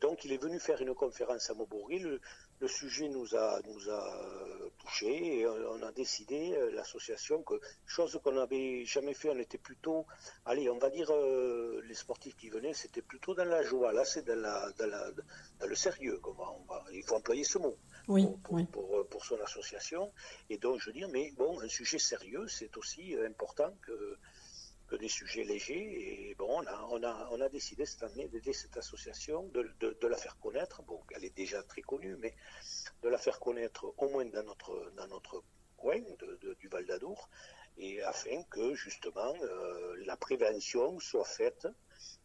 donc 0.00 0.24
il 0.24 0.32
est 0.32 0.42
venu 0.42 0.58
faire 0.58 0.80
une 0.80 0.94
conférence 0.94 1.50
à 1.50 1.54
Maubourg. 1.54 1.88
Le, 1.90 2.20
le 2.60 2.68
sujet 2.68 3.08
nous 3.08 3.34
a, 3.34 3.60
nous 3.66 3.90
a 3.90 4.70
touché 4.78 5.40
et 5.40 5.46
on 5.46 5.82
a 5.82 5.92
décidé, 5.92 6.54
l'association, 6.72 7.42
que 7.42 7.54
chose 7.86 8.18
qu'on 8.22 8.32
n'avait 8.32 8.84
jamais 8.84 9.14
fait, 9.14 9.30
on 9.30 9.38
était 9.38 9.58
plutôt, 9.58 10.06
allez, 10.44 10.68
on 10.68 10.78
va 10.78 10.90
dire, 10.90 11.10
euh, 11.10 11.80
les 11.86 11.94
sportifs 11.94 12.36
qui 12.36 12.50
venaient, 12.50 12.74
c'était 12.74 13.02
plutôt 13.02 13.34
dans 13.34 13.44
la 13.44 13.62
joie. 13.62 13.92
Là, 13.92 14.04
c'est 14.04 14.26
dans, 14.26 14.38
la, 14.38 14.70
dans, 14.78 14.90
la, 14.90 15.10
dans 15.58 15.66
le 15.66 15.74
sérieux. 15.74 16.20
Va, 16.22 16.52
on 16.52 16.64
va, 16.64 16.84
il 16.92 17.02
faut 17.02 17.16
employer 17.16 17.44
ce 17.44 17.58
mot. 17.58 17.76
Oui, 18.08 18.24
pour, 18.24 18.38
pour, 18.40 18.54
oui. 18.54 18.64
pour, 18.64 19.06
pour, 19.08 19.24
son 19.24 19.40
association. 19.40 20.12
Et 20.50 20.58
donc, 20.58 20.80
je 20.80 20.86
veux 20.86 20.92
dire, 20.92 21.08
mais 21.08 21.32
bon, 21.32 21.60
un 21.60 21.68
sujet 21.68 21.98
sérieux, 21.98 22.46
c'est 22.48 22.76
aussi 22.76 23.16
important 23.24 23.72
que 23.82 24.18
des 24.96 25.08
sujets 25.08 25.44
légers. 25.44 26.30
Et 26.30 26.34
bon, 26.34 26.48
on 26.48 26.66
a, 26.66 26.88
on 26.90 27.02
a, 27.02 27.28
on 27.30 27.40
a 27.40 27.48
décidé 27.48 27.86
cette 27.86 28.02
année 28.02 28.28
d'aider 28.28 28.52
cette 28.52 28.76
association, 28.76 29.48
de, 29.54 29.70
de, 29.80 30.06
la 30.06 30.16
faire 30.16 30.38
connaître. 30.38 30.82
Bon, 30.82 31.00
elle 31.14 31.24
est 31.24 31.36
déjà 31.36 31.62
très 31.62 31.82
connue, 31.82 32.16
mais 32.16 32.34
de 33.02 33.08
la 33.08 33.18
faire 33.18 33.40
connaître 33.40 33.92
au 33.96 34.08
moins 34.08 34.24
dans 34.24 34.42
notre, 34.42 34.92
dans 34.96 35.06
notre 35.08 35.42
coin 35.76 36.00
du 36.58 36.68
Val 36.68 36.84
d'Adour, 36.84 37.28
et 37.78 38.02
afin 38.02 38.42
que 38.50 38.74
justement 38.74 39.34
euh, 39.42 39.96
la 40.04 40.16
prévention 40.16 40.98
soit 41.00 41.24
faite, 41.24 41.66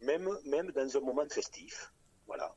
même, 0.01 0.29
même 0.45 0.71
dans 0.71 0.97
un 0.97 0.99
moment 0.99 1.27
festif. 1.29 1.93
Voilà. 2.27 2.53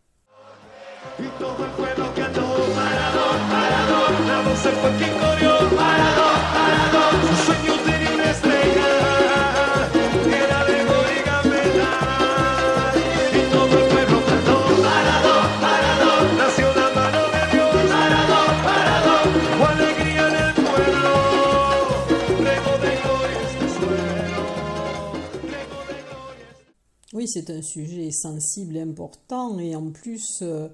C'est 27.28 27.50
un 27.50 27.62
sujet 27.62 28.10
sensible 28.10 28.76
et 28.76 28.80
important 28.80 29.58
et 29.58 29.76
en 29.76 29.90
plus, 29.90 30.40
euh, 30.42 30.68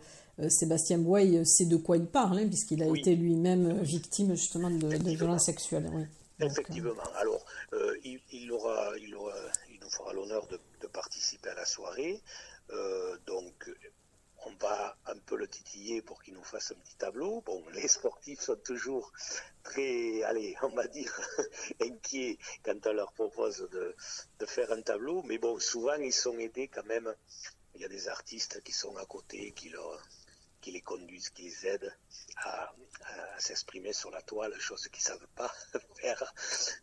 Sébastien 0.48 0.98
Boy 0.98 1.44
sait 1.46 1.66
de 1.66 1.76
quoi 1.76 1.96
il 1.96 2.06
parle, 2.06 2.38
hein, 2.38 2.46
puisqu'il 2.46 2.82
a 2.82 2.86
été 2.86 3.14
lui-même 3.14 3.80
victime 3.82 4.34
justement 4.34 4.70
de, 4.70 4.88
violences 5.10 5.46
sexuelles. 5.46 6.08
Effectivement. 6.40 6.90
Alors, 7.16 7.44
il, 8.04 8.50
aura, 8.50 8.90
il, 8.98 9.14
aura, 9.14 9.34
il 9.72 9.78
nous 9.80 9.90
fera 9.90 10.12
l'honneur 10.12 10.46
de, 10.48 10.58
de, 10.80 10.86
participer 10.88 11.50
à 11.50 11.54
la 11.54 11.64
soirée. 11.64 12.20
donc, 13.26 13.70
un 15.06 15.18
peu 15.26 15.36
le 15.36 15.48
titiller 15.48 16.02
pour 16.02 16.22
qu'il 16.22 16.34
nous 16.34 16.44
fasse 16.44 16.72
un 16.72 16.76
petit 16.76 16.96
tableau. 16.96 17.42
Bon, 17.42 17.62
les 17.74 17.88
sportifs 17.88 18.40
sont 18.40 18.56
toujours 18.56 19.12
très, 19.62 20.22
allez, 20.22 20.56
on 20.62 20.68
va 20.70 20.86
dire, 20.86 21.12
inquiets 21.80 22.38
quand 22.64 22.86
on 22.86 22.92
leur 22.92 23.12
propose 23.12 23.68
de, 23.70 23.96
faire 24.46 24.72
un 24.72 24.82
tableau, 24.82 25.22
mais 25.22 25.38
bon, 25.38 25.58
souvent 25.58 25.94
ils 25.94 26.12
sont 26.12 26.38
aidés 26.38 26.68
quand 26.68 26.84
même. 26.84 27.14
Il 27.74 27.80
y 27.80 27.84
a 27.84 27.88
des 27.88 28.08
artistes 28.08 28.62
qui 28.62 28.72
sont 28.72 28.96
à 28.98 29.06
côté, 29.06 29.52
qui, 29.52 29.70
leur, 29.70 30.00
qui 30.60 30.70
les 30.70 30.82
conduisent, 30.82 31.30
qui 31.30 31.44
les 31.44 31.66
aident 31.66 31.96
à, 32.36 32.72
s'exprimer 33.38 33.92
sur 33.92 34.10
la 34.10 34.22
toile, 34.22 34.58
chose 34.60 34.86
qu'ils 34.88 35.02
ne 35.02 35.18
savent 35.18 35.28
pas 35.34 35.52
faire. 36.00 36.32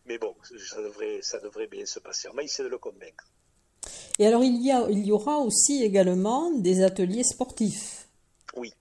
Mais 0.06 0.18
bon, 0.18 0.36
ça 0.44 0.82
devrait, 0.82 1.22
ça 1.22 1.40
devrait 1.40 1.68
bien 1.68 1.86
se 1.86 2.00
passer. 2.00 2.28
On 2.30 2.34
va 2.34 2.44
essayer 2.44 2.64
de 2.64 2.70
le 2.70 2.78
convaincre. 2.78 3.26
Et 4.22 4.28
alors, 4.28 4.44
il 4.44 4.62
y, 4.62 5.12
aura 5.12 5.40
aussi 5.40 5.84
également 5.84 6.52
des 6.52 6.84
ateliers 6.84 7.24
sportifs. 7.24 8.08
Oui. 8.56 8.72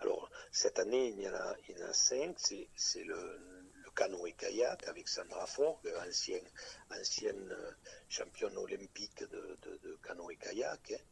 Alors, 0.00 0.28
cette 0.50 0.80
année, 0.80 1.14
il 1.16 1.20
y 1.20 1.28
en 1.28 1.34
a, 1.34 1.54
il 1.68 1.76
cinq. 1.92 2.34
C'est 2.74 3.04
le, 3.04 3.14
le 3.14 3.90
canoë 3.94 4.32
kayak 4.32 4.88
avec 4.88 5.06
Sandra 5.06 5.46
Forg, 5.46 5.78
ancienne, 6.04 6.50
ancienne 6.90 7.48
euh, 7.52 7.70
championne 8.08 8.56
olympique 8.56 9.20
de, 9.20 9.56
de, 9.84 9.98
canoë 10.02 10.34
kayak. 10.34 10.90
Hein. 10.90 11.02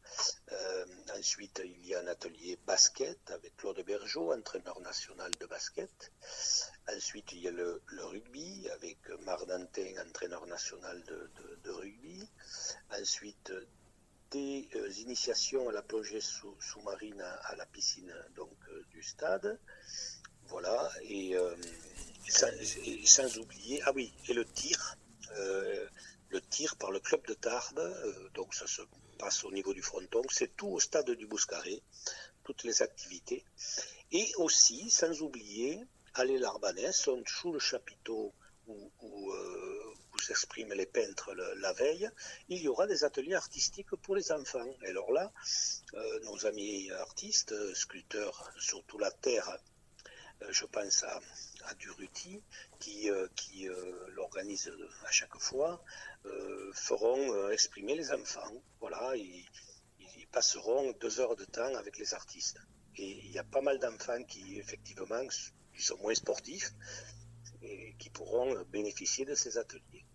Euh, 0.51 0.85
ensuite, 1.17 1.61
il 1.63 1.87
y 1.87 1.95
a 1.95 2.01
un 2.01 2.07
atelier 2.07 2.59
basket 2.67 3.31
avec 3.31 3.55
Claude 3.55 3.79
Bergeau, 3.85 4.33
entraîneur 4.33 4.81
national 4.81 5.31
de 5.39 5.45
basket. 5.45 6.11
Ensuite, 6.93 7.31
il 7.31 7.39
y 7.39 7.47
a 7.47 7.51
le, 7.51 7.81
rugby 7.99 8.67
avec 8.71 8.97
Marc 9.21 9.43
entraîneur 9.49 10.45
national 10.45 11.01
de, 11.05 11.31
de 11.63 11.71
rugby. 11.71 12.29
Ensuite, 12.91 13.53
des 14.31 14.67
euh, 14.75 14.91
initiations 14.99 15.69
à 15.69 15.71
la 15.71 15.81
plongée 15.81 16.21
sous-marine 16.21 17.21
à, 17.21 17.55
la 17.55 17.65
piscine 17.65 18.13
donc 18.35 18.55
euh, 18.69 18.83
du 18.91 19.03
stade. 19.03 19.59
Voilà, 20.47 20.89
et, 21.03 21.35
euh, 21.35 21.55
sans, 22.29 23.37
oublier, 23.37 23.81
ah 23.85 23.91
oui, 23.93 24.13
et 24.29 24.33
le 24.33 24.45
tir, 24.45 24.97
le 26.29 26.41
tir 26.49 26.77
par 26.77 26.91
le 26.91 27.01
club 27.01 27.25
de 27.27 27.33
Tarbes, 27.33 27.93
donc 28.33 28.53
ça 28.53 28.65
se 28.65 28.81
passe 29.19 29.43
au 29.43 29.51
niveau 29.51 29.73
du 29.73 29.81
fronton, 29.81 30.21
c'est 30.29 30.55
tout 30.55 30.69
au 30.69 30.79
stade 30.79 31.11
du 31.11 31.27
Bouscaré, 31.27 31.81
toutes 32.45 32.63
les 32.63 32.81
activités. 32.81 33.43
Et 34.13 34.25
aussi, 34.37 34.89
sans 34.89 35.21
oublier, 35.21 35.83
aller 36.13 36.37
l'Arbanès, 36.37 37.09
sous 37.25 37.51
le 37.51 37.59
chapiteau 37.59 38.33
où, 38.67 39.33
s'expriment 40.27 40.73
les 40.73 40.85
peintres 40.85 41.33
la 41.33 41.73
veille, 41.73 42.09
il 42.49 42.61
y 42.61 42.67
aura 42.67 42.85
des 42.85 43.03
ateliers 43.03 43.35
artistiques 43.35 43.95
pour 44.03 44.15
les 44.15 44.31
enfants. 44.31 44.69
Et 44.83 44.89
alors 44.89 45.11
là, 45.11 45.31
euh, 45.93 46.19
nos 46.25 46.45
amis 46.45 46.91
artistes, 46.91 47.55
sculpteurs, 47.73 48.51
surtout 48.59 48.97
la 48.97 49.11
terre, 49.11 49.49
euh, 50.41 50.47
je 50.51 50.65
pense 50.65 51.03
à, 51.03 51.21
à 51.69 51.73
Duruti, 51.75 52.43
qui, 52.79 53.09
euh, 53.09 53.27
qui 53.35 53.69
l'organise 54.09 54.71
à 55.05 55.11
chaque 55.11 55.37
fois, 55.37 55.81
feront 56.73 57.49
exprimer 57.49 57.95
les 57.95 58.11
enfants. 58.11 58.53
Voilà, 58.81 59.15
ils, 59.15 59.45
ils 59.99 60.27
passeront 60.27 60.91
deux 60.99 61.19
heures 61.21 61.37
de 61.37 61.45
temps 61.45 61.73
avec 61.75 61.97
les 61.97 62.13
artistes. 62.13 62.59
Et 62.97 63.09
il 63.25 63.31
y 63.31 63.39
a 63.39 63.43
pas 63.45 63.61
mal 63.61 63.79
d'enfants 63.79 64.23
qui, 64.23 64.59
effectivement, 64.59 65.25
qui 65.73 65.81
sont 65.81 65.97
moins 65.99 66.15
sportifs, 66.15 66.71
et 67.61 67.95
qui 67.97 68.09
pourront 68.09 68.61
bénéficier 68.65 69.25
de 69.25 69.35
ces 69.35 69.57
ateliers. 69.57 70.05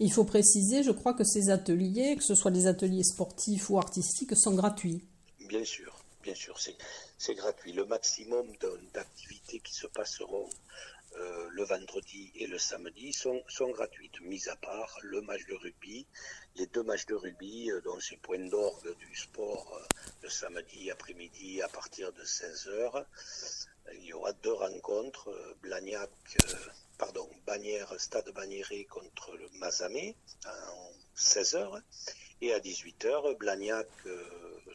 Il 0.00 0.12
faut 0.12 0.24
préciser, 0.24 0.82
je 0.82 0.90
crois 0.90 1.14
que 1.14 1.24
ces 1.24 1.50
ateliers, 1.50 2.16
que 2.16 2.24
ce 2.24 2.34
soit 2.34 2.50
des 2.50 2.66
ateliers 2.66 3.04
sportifs 3.04 3.70
ou 3.70 3.78
artistiques, 3.78 4.36
sont 4.36 4.54
gratuits. 4.54 5.04
Bien 5.48 5.64
sûr, 5.64 6.04
bien 6.22 6.34
sûr, 6.34 6.58
c'est 7.18 7.34
gratuit. 7.34 7.72
Le 7.72 7.84
maximum 7.84 8.46
d'activités 8.92 9.60
qui 9.60 9.74
se 9.74 9.86
passeront 9.86 10.48
euh, 11.16 11.48
le 11.52 11.62
vendredi 11.62 12.32
et 12.34 12.48
le 12.48 12.58
samedi 12.58 13.12
sont, 13.12 13.40
sont, 13.46 13.70
gratuites, 13.70 14.20
mis 14.22 14.48
à 14.48 14.56
part 14.56 14.98
le 15.02 15.20
match 15.20 15.46
de 15.46 15.54
rugby, 15.54 16.06
les 16.56 16.66
deux 16.66 16.82
matchs 16.82 17.06
de 17.06 17.14
rugby, 17.14 17.70
euh, 17.70 17.80
dont 17.82 18.00
c'est 18.00 18.16
point 18.16 18.40
d'orgue 18.48 18.96
du 18.98 19.14
sport 19.14 19.78
euh, 19.80 19.86
le 20.22 20.28
samedi 20.28 20.90
après-midi 20.90 21.62
à 21.62 21.68
partir 21.68 22.12
de 22.12 22.22
16h. 22.24 23.04
Il 23.92 24.04
y 24.04 24.12
aura 24.12 24.32
deux 24.32 24.52
rencontres, 24.52 25.30
Blagnac 25.62 26.10
pardon, 26.98 27.28
Bannière, 27.46 27.92
Stade 27.98 28.30
Bagnéré 28.34 28.84
contre 28.84 29.36
le 29.36 29.48
Mazamé 29.58 30.16
à 30.44 30.54
16h 31.16 31.80
et 32.40 32.52
à 32.52 32.58
18h 32.58 33.36
Blagnac 33.38 33.88
euh, 34.06 34.22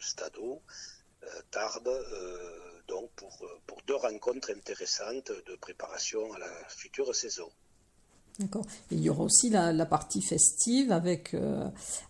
Stado 0.00 0.62
euh, 1.22 1.26
Tarbes 1.50 1.88
euh, 1.88 2.82
donc 2.88 3.10
pour, 3.16 3.46
pour 3.66 3.78
deux 3.86 3.96
rencontres 3.96 4.50
intéressantes 4.50 5.30
de 5.46 5.56
préparation 5.56 6.32
à 6.32 6.38
la 6.38 6.68
future 6.68 7.14
saison. 7.14 7.48
D'accord. 8.38 8.64
Il 8.90 9.00
y 9.00 9.10
aura 9.10 9.24
aussi 9.24 9.50
la, 9.50 9.86
partie 9.86 10.22
festive 10.22 10.90
avec, 10.92 11.36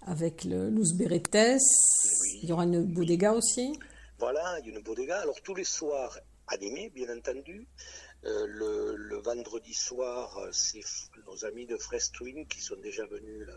avec 0.07 0.45
le 0.45 0.71
Beretes. 0.97 1.61
il 2.43 2.49
y 2.49 2.53
aura 2.53 2.65
une 2.65 2.85
bodega 2.85 3.33
aussi. 3.33 3.79
Voilà, 4.19 4.59
il 4.61 4.69
y 4.69 4.73
a 4.73 4.79
une 4.79 4.83
bodega. 4.83 5.21
Alors 5.21 5.41
tous 5.43 5.55
les 5.55 5.65
soirs 5.65 6.17
animés, 6.51 6.91
bien 6.91 7.17
entendu. 7.17 7.67
Euh, 8.25 8.47
le, 8.47 9.17
vendredi 9.17 9.73
soir, 9.73 10.37
euh, 10.39 10.51
c'est 10.53 10.83
nos 11.27 11.45
amis 11.45 11.67
de 11.67 11.77
Frestwing 11.77 12.47
qui 12.47 12.61
sont 12.61 12.77
déjà 12.77 13.07
venus 13.07 13.49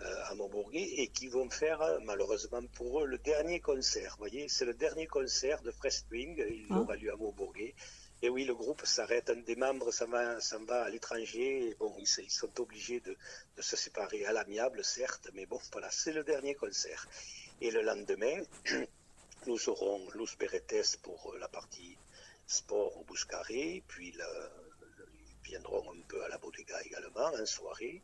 euh, 0.00 0.24
à 0.24 0.34
Montbourguet 0.34 0.94
et 0.96 1.08
qui 1.08 1.28
vont 1.28 1.48
faire, 1.48 1.80
malheureusement 2.02 2.62
pour 2.74 3.02
eux, 3.02 3.06
le 3.06 3.18
dernier 3.18 3.60
concert. 3.60 4.12
Vous 4.12 4.26
voyez, 4.26 4.48
c'est 4.48 4.64
le 4.64 4.74
dernier 4.74 5.06
concert 5.06 5.62
de 5.62 5.70
Frestwing. 5.70 6.44
Il 6.48 6.66
ah. 6.70 6.80
aura 6.80 6.96
lieu 6.96 7.12
à 7.12 7.16
Montbourguet. 7.16 7.74
Et 8.22 8.28
oui, 8.28 8.44
le 8.44 8.54
groupe 8.54 8.84
s'arrête. 8.84 9.30
Un 9.30 9.42
des 9.42 9.54
membres 9.54 9.92
s'en 9.92 10.06
va, 10.06 10.38
va, 10.66 10.84
à 10.84 10.88
l'étranger. 10.88 11.76
Bon, 11.78 11.94
ils, 11.98 12.06
sont 12.06 12.60
obligés 12.60 13.00
de, 13.00 13.16
se 13.58 13.76
séparer 13.76 14.24
à 14.24 14.32
l'amiable, 14.32 14.82
certes, 14.82 15.28
mais 15.34 15.46
bon, 15.46 15.60
voilà, 15.72 15.90
c'est 15.90 16.12
le 16.12 16.24
dernier 16.24 16.54
concert. 16.54 17.06
Et 17.60 17.70
le 17.70 17.82
lendemain, 17.82 18.42
nous 19.46 19.68
aurons 19.68 20.00
Luz 20.14 20.36
Beretes 20.38 20.98
pour 21.02 21.34
la 21.38 21.48
partie 21.48 21.98
sport 22.46 22.96
au 22.98 23.04
Bouscaré, 23.04 23.82
puis 23.88 24.08
ils 24.08 25.50
viendront 25.50 25.92
un 25.92 26.00
peu 26.08 26.22
à 26.24 26.28
la 26.28 26.38
Bodega 26.38 26.80
également 26.82 27.26
en 27.26 27.46
soirée. 27.46 28.02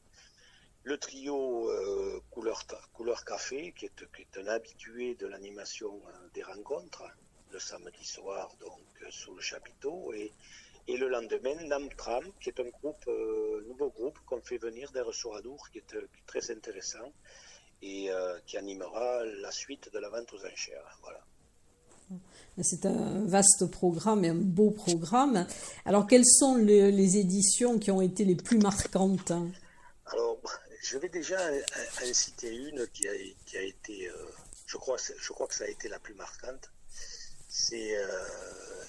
Le 0.82 0.96
trio 0.96 1.70
euh, 1.70 2.22
couleur, 2.30 3.24
Café, 3.26 3.72
qui 3.72 3.84
est, 3.84 4.02
est 4.18 4.38
un 4.38 4.46
habitué 4.46 5.14
de 5.14 5.26
l'animation 5.26 6.00
euh, 6.06 6.28
des 6.32 6.42
rencontres, 6.42 7.04
le 7.50 7.58
samedi 7.58 8.04
soir, 8.04 8.50
donc 8.60 8.80
euh, 9.02 9.10
sous 9.10 9.34
le 9.34 9.42
chapiteau, 9.42 10.14
et, 10.14 10.32
le 10.88 11.08
lendemain, 11.08 11.54
Namtram, 11.66 12.32
qui 12.40 12.48
est 12.48 12.58
un 12.58 12.68
groupe, 12.68 13.06
nouveau 13.68 13.90
groupe 13.90 14.18
qu'on 14.26 14.40
fait 14.40 14.58
venir 14.58 14.90
d'Ersouradour, 14.90 15.68
qui, 15.70 15.80
qui 15.82 15.96
est 15.96 16.26
très 16.26 16.50
intéressant, 16.50 17.12
et 17.80 18.08
qui 18.44 18.56
animera 18.56 19.24
la 19.24 19.52
suite 19.52 19.92
de 19.92 20.00
la 20.00 20.08
vente 20.08 20.32
aux 20.32 20.44
enchères. 20.44 20.98
Voilà. 21.02 21.24
C'est 22.62 22.84
un 22.84 23.24
vaste 23.24 23.66
programme 23.66 24.24
et 24.24 24.28
un 24.28 24.34
beau 24.34 24.70
programme. 24.70 25.46
Alors, 25.84 26.06
quelles 26.06 26.26
sont 26.26 26.56
les, 26.56 27.16
éditions 27.16 27.78
qui 27.78 27.90
ont 27.90 28.02
été 28.02 28.24
les 28.24 28.34
plus 28.34 28.58
marquantes 28.58 29.32
Alors, 30.06 30.38
je 30.82 30.98
vais 30.98 31.08
déjà 31.08 31.38
en 31.38 32.14
citer 32.14 32.54
une 32.54 32.86
qui 32.88 33.08
a, 33.08 33.62
été, 33.62 34.08
euh, 34.08 34.14
je, 34.66 34.76
crois, 34.76 34.96
je 34.98 35.32
crois 35.32 35.46
que 35.46 35.54
ça 35.54 35.64
a 35.64 35.68
été 35.68 35.88
la 35.88 35.98
plus 35.98 36.14
marquante. 36.14 36.70
C'est 37.48 37.96
euh, 37.96 38.08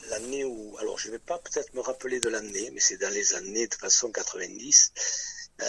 l'année 0.09 0.43
où, 0.43 0.77
alors 0.79 0.99
je 0.99 1.07
ne 1.07 1.13
vais 1.13 1.19
pas 1.19 1.39
peut-être 1.39 1.73
me 1.73 1.81
rappeler 1.81 2.19
de 2.19 2.29
l'année, 2.29 2.69
mais 2.73 2.79
c'est 2.79 2.97
dans 2.97 3.13
les 3.13 3.33
années 3.35 3.67
de 3.67 3.75
façon 3.75 4.11
90, 4.11 4.91
euh, 5.61 5.65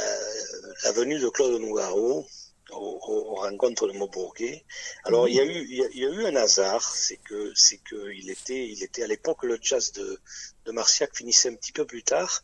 la 0.84 0.92
venue 0.92 1.18
de 1.18 1.28
Claude 1.28 1.60
Nougaro 1.60 2.26
aux, 2.74 3.34
rencontres 3.34 3.86
de 3.88 3.92
Maubourguet. 3.92 4.64
Alors 5.04 5.28
il 5.28 5.34
y 5.34 5.40
a 5.40 6.08
eu 6.08 6.26
un 6.26 6.36
hasard, 6.36 6.82
c'est 6.82 7.16
que 7.16 7.52
c'est 7.54 7.78
que 7.78 8.12
il 8.12 8.30
était 8.30 8.66
il 8.68 8.82
était 8.82 9.02
à 9.02 9.06
l'époque 9.06 9.44
le 9.44 9.58
jazz 9.60 9.92
de 9.92 10.72
Marciac 10.72 11.14
finissait 11.16 11.50
un 11.50 11.54
petit 11.54 11.72
peu 11.72 11.84
plus 11.86 12.02
tard 12.02 12.42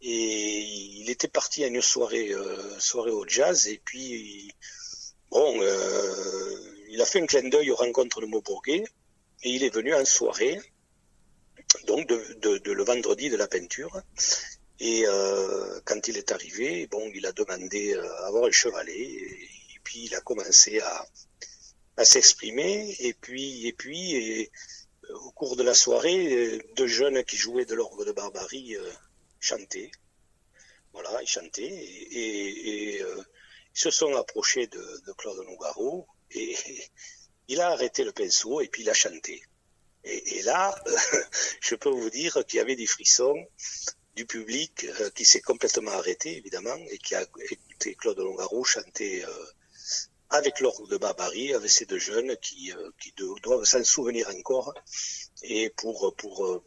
et 0.00 0.60
il 1.00 1.10
était 1.10 1.28
parti 1.28 1.64
à 1.64 1.66
une 1.66 1.82
soirée 1.82 2.32
euh, 2.32 2.78
soirée 2.78 3.10
au 3.10 3.26
jazz 3.26 3.66
et 3.68 3.80
puis 3.84 4.52
bon 5.30 5.60
euh, 5.60 6.74
il 6.90 7.00
a 7.00 7.06
fait 7.06 7.20
un 7.20 7.26
clin 7.26 7.48
d'œil 7.48 7.70
aux 7.70 7.76
rencontres 7.76 8.20
de 8.20 8.26
Maubourguet 8.26 8.84
et 9.42 9.50
il 9.50 9.64
est 9.64 9.74
venu 9.74 9.94
en 9.94 10.04
soirée 10.04 10.60
donc 11.86 12.06
de, 12.06 12.72
le 12.72 12.84
vendredi 12.84 13.28
de 13.28 13.36
la 13.36 13.48
peinture 13.48 14.00
et 14.78 15.04
euh, 15.06 15.80
quand 15.84 16.06
il 16.08 16.18
est 16.18 16.32
arrivé, 16.32 16.86
bon, 16.86 17.10
il 17.14 17.24
a 17.26 17.32
demandé 17.32 17.94
à 17.94 18.26
avoir 18.26 18.44
un 18.44 18.50
chevalet. 18.50 18.92
Et 18.92 19.48
puis 19.86 20.06
il 20.06 20.14
a 20.16 20.20
commencé 20.20 20.80
à, 20.80 21.06
à 21.96 22.04
s'exprimer 22.04 22.96
et 22.98 23.14
puis 23.14 23.68
et 23.68 23.72
puis 23.72 24.50
au 25.10 25.30
cours 25.30 25.54
de 25.54 25.62
la 25.62 25.74
soirée, 25.74 26.60
deux 26.74 26.88
jeunes 26.88 27.22
qui 27.22 27.36
jouaient 27.36 27.64
de 27.64 27.76
l'orgue 27.76 28.04
de 28.04 28.10
barbarie 28.10 28.76
chantaient. 29.38 29.92
Voilà, 30.92 31.22
ils 31.22 31.28
chantaient 31.28 31.62
et, 31.62 32.98
ils 32.98 33.80
se 33.80 33.90
sont 33.90 34.12
approchés 34.16 34.66
de, 34.66 35.12
Claude 35.16 35.46
Nougaro 35.46 36.08
et 36.32 36.56
il 37.48 37.60
a 37.60 37.68
arrêté 37.68 38.02
le 38.02 38.12
pinceau 38.12 38.60
et 38.60 38.68
puis 38.68 38.82
il 38.82 38.90
a 38.90 38.94
chanté. 38.94 39.40
Et, 40.02 40.42
là, 40.42 40.74
je 41.60 41.76
peux 41.76 41.90
vous 41.90 42.10
dire 42.10 42.44
qu'il 42.46 42.58
y 42.58 42.60
avait 42.60 42.76
des 42.76 42.86
frissons 42.86 43.36
du 44.16 44.26
public 44.26 44.86
qui 45.14 45.24
s'est 45.24 45.40
complètement 45.40 45.92
arrêté, 45.92 46.36
évidemment, 46.36 46.76
et 46.90 46.98
qui 46.98 47.14
a 47.14 47.22
écouté 47.50 47.94
Claude 47.94 48.18
Longaro 48.18 48.64
chanter 48.64 49.24
avec 50.30 50.60
l'orgue 50.60 50.88
de 50.88 50.96
Barbarie, 50.96 51.54
avec 51.54 51.70
ces 51.70 51.86
deux 51.86 51.98
jeunes 51.98 52.36
qui, 52.38 52.72
euh, 52.72 52.90
qui 53.00 53.12
doivent 53.42 53.64
s'en 53.64 53.84
souvenir 53.84 54.28
encore, 54.28 54.74
et 55.42 55.70
pour, 55.70 56.14
pour 56.16 56.46
euh, 56.46 56.64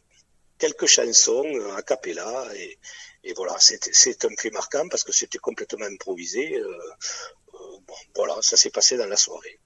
quelques 0.58 0.86
chansons 0.86 1.50
a 1.76 1.82
cappella, 1.82 2.48
et, 2.56 2.78
et 3.24 3.34
voilà, 3.34 3.56
c'est 3.60 4.26
un 4.26 4.36
fait 4.38 4.52
marquant 4.52 4.88
parce 4.90 5.04
que 5.04 5.12
c'était 5.12 5.40
complètement 5.40 5.86
improvisé. 5.86 6.56
Euh, 6.58 6.78
bon, 7.88 7.96
voilà, 8.16 8.38
ça 8.42 8.56
s'est 8.56 8.70
passé 8.70 8.98
dans 8.98 9.08
la 9.08 9.18
soirée. 9.18 9.60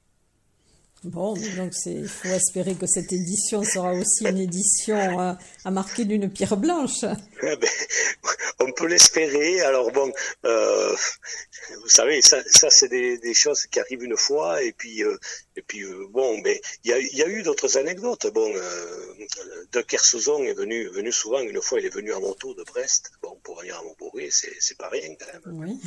Bon, 1.05 1.33
donc 1.57 1.73
il 1.85 2.07
faut 2.07 2.29
espérer 2.29 2.75
que 2.75 2.87
cette 2.87 3.11
édition 3.11 3.63
sera 3.63 3.93
aussi 3.93 4.25
une 4.25 4.37
édition 4.37 5.19
à, 5.19 5.37
à 5.65 5.71
marquer 5.71 6.05
d'une 6.05 6.29
pierre 6.29 6.55
blanche. 6.55 7.03
Eh 7.45 7.55
ben, 7.57 7.69
on 8.61 8.71
peut 8.71 8.87
l'espérer. 8.87 9.59
Alors 9.61 9.91
bon, 9.91 10.13
euh, 10.45 10.95
vous 11.81 11.89
savez, 11.89 12.21
ça, 12.21 12.41
c'est 12.47 12.87
des, 12.87 13.17
des, 13.17 13.33
choses 13.33 13.65
qui 13.65 13.79
arrivent 13.79 14.03
une 14.03 14.15
fois, 14.15 14.63
et 14.63 14.71
puis, 14.71 15.03
euh, 15.03 15.17
et 15.55 15.61
puis 15.61 15.83
euh, 15.83 16.07
bon, 16.09 16.39
mais 16.41 16.61
il 16.83 16.91
y 16.91 16.93
a, 16.93 16.99
y 16.99 17.21
a, 17.21 17.27
eu 17.27 17.43
d'autres 17.43 17.77
anecdotes. 17.77 18.27
Bon, 18.27 18.51
euh, 18.55 19.13
De 19.71 19.81
Kersauzon 19.81 20.43
est 20.43 20.53
venu, 20.53 20.87
venu 20.89 21.11
souvent. 21.11 21.39
Une 21.39 21.61
fois, 21.61 21.79
il 21.79 21.85
est 21.85 21.93
venu 21.93 22.13
en 22.13 22.21
moto 22.21 22.53
de 22.53 22.63
Brest. 22.63 23.11
Bon, 23.21 23.39
pour 23.43 23.59
venir 23.59 23.77
à 23.77 23.83
Montbourg, 23.83 24.17
c'est, 24.29 24.55
c'est 24.59 24.77
pas 24.77 24.89
rien 24.89 25.15
quand 25.15 25.31
même. 25.33 25.59
Oui. 25.59 25.79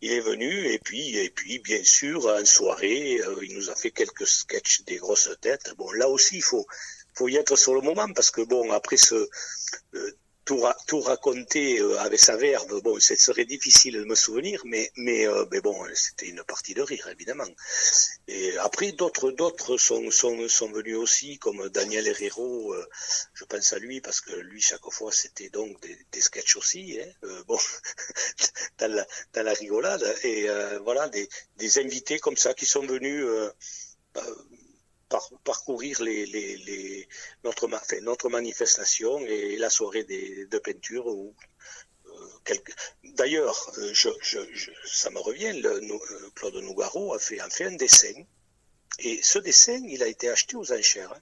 Il 0.00 0.12
est 0.12 0.20
venu, 0.20 0.66
et 0.72 0.78
puis, 0.78 1.16
et 1.16 1.30
puis, 1.30 1.58
bien 1.58 1.82
sûr, 1.84 2.26
en 2.26 2.44
soirée, 2.44 3.20
euh, 3.20 3.36
il 3.42 3.54
nous 3.54 3.70
a 3.70 3.74
fait 3.74 3.90
quelques 3.90 4.26
sketchs 4.26 4.82
des 4.84 4.96
grosses 4.96 5.30
têtes. 5.40 5.74
Bon, 5.76 5.90
là 5.92 6.08
aussi, 6.08 6.36
il 6.36 6.42
faut, 6.42 6.66
faut 7.14 7.28
y 7.28 7.36
être 7.36 7.56
sur 7.56 7.74
le 7.74 7.80
moment 7.80 8.12
parce 8.14 8.30
que 8.30 8.42
bon, 8.42 8.72
après 8.72 8.96
ce 8.96 9.28
tout, 10.46 10.64
tout 10.86 11.00
raconter 11.00 11.80
euh, 11.80 11.98
avec 11.98 12.20
sa 12.20 12.36
verve, 12.36 12.80
bon, 12.80 12.98
ce 13.00 13.16
serait 13.16 13.44
difficile 13.44 13.94
de 13.96 14.04
me 14.04 14.14
souvenir, 14.14 14.62
mais, 14.64 14.90
mais, 14.96 15.26
euh, 15.26 15.44
mais 15.50 15.60
bon, 15.60 15.76
c'était 15.94 16.28
une 16.28 16.42
partie 16.44 16.72
de 16.72 16.82
rire, 16.82 17.08
évidemment. 17.08 17.48
Et 18.28 18.56
après, 18.58 18.92
d'autres, 18.92 19.32
d'autres 19.32 19.76
sont, 19.76 20.10
sont, 20.10 20.48
sont 20.48 20.70
venus 20.70 20.96
aussi, 20.96 21.38
comme 21.38 21.68
Daniel 21.70 22.06
Herrero, 22.06 22.72
euh, 22.72 22.88
je 23.34 23.44
pense 23.44 23.72
à 23.72 23.78
lui, 23.78 24.00
parce 24.00 24.20
que 24.20 24.32
lui, 24.34 24.62
chaque 24.62 24.88
fois, 24.90 25.10
c'était 25.10 25.50
donc 25.50 25.80
des, 25.82 25.98
des 26.12 26.20
sketchs 26.20 26.56
aussi, 26.56 26.98
hein, 27.00 27.28
bon, 27.48 27.58
dans, 28.78 28.92
la, 28.92 29.06
dans 29.34 29.42
la 29.42 29.52
rigolade, 29.52 30.04
et 30.22 30.46
voilà, 30.84 31.08
des, 31.08 31.28
des 31.56 31.78
invités 31.80 32.20
comme 32.20 32.36
ça 32.36 32.54
qui 32.54 32.66
sont 32.66 32.86
venus 32.86 33.26
par, 34.12 34.24
parcourir 35.44 36.02
les, 36.02 36.26
les, 36.26 36.56
les 36.58 37.08
notre, 37.44 37.68
notre 38.00 38.28
manifestation 38.28 39.18
et 39.20 39.56
la 39.56 39.70
soirée 39.70 40.04
des, 40.04 40.46
de 40.46 40.58
peinture. 40.58 41.08
Euh, 41.10 41.34
D'ailleurs, 43.04 43.72
euh, 43.78 43.90
je, 43.92 44.08
ça 44.86 45.10
me 45.10 45.18
revient, 45.18 45.52
le, 45.60 45.70
euh, 45.70 46.30
Claude 46.34 46.56
Nougaro 46.56 47.14
a 47.14 47.18
fait, 47.18 47.40
a 47.40 47.50
fait 47.50 47.64
un 47.64 47.76
dessin. 47.76 48.14
Et 48.98 49.20
ce 49.22 49.38
dessin, 49.38 49.80
il 49.88 50.02
a 50.02 50.06
été 50.06 50.28
acheté 50.28 50.56
aux 50.56 50.72
enchères. 50.72 51.12
Hein. 51.12 51.20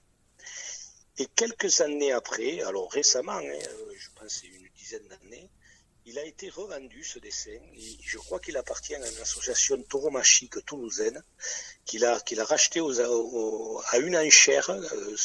Et 1.17 1.27
quelques 1.27 1.81
années 1.81 2.11
après, 2.11 2.61
alors 2.61 2.91
récemment, 2.91 3.33
hein, 3.33 3.59
je 3.97 4.09
pense 4.15 4.41
c'est 4.41 4.47
une 4.47 4.69
dizaine 4.75 5.07
d'années, 5.07 5.49
il 6.05 6.19
a 6.19 6.25
été 6.25 6.49
revendu, 6.49 7.03
ce 7.03 7.19
dessin. 7.19 7.59
je 8.01 8.17
crois 8.17 8.39
qu'il 8.39 8.57
appartient 8.57 8.95
à 8.95 8.99
une 8.99 9.21
association 9.21 9.81
tauromachique 9.83 10.63
toulousaine 10.65 11.21
qu'il 11.83 12.05
a, 12.05 12.19
qu'il 12.19 12.39
a 12.39 12.45
racheté 12.45 12.79
aux, 12.79 13.81
à 13.89 13.97
une 13.97 14.15
enchère, 14.15 14.69
euh, 14.69 15.15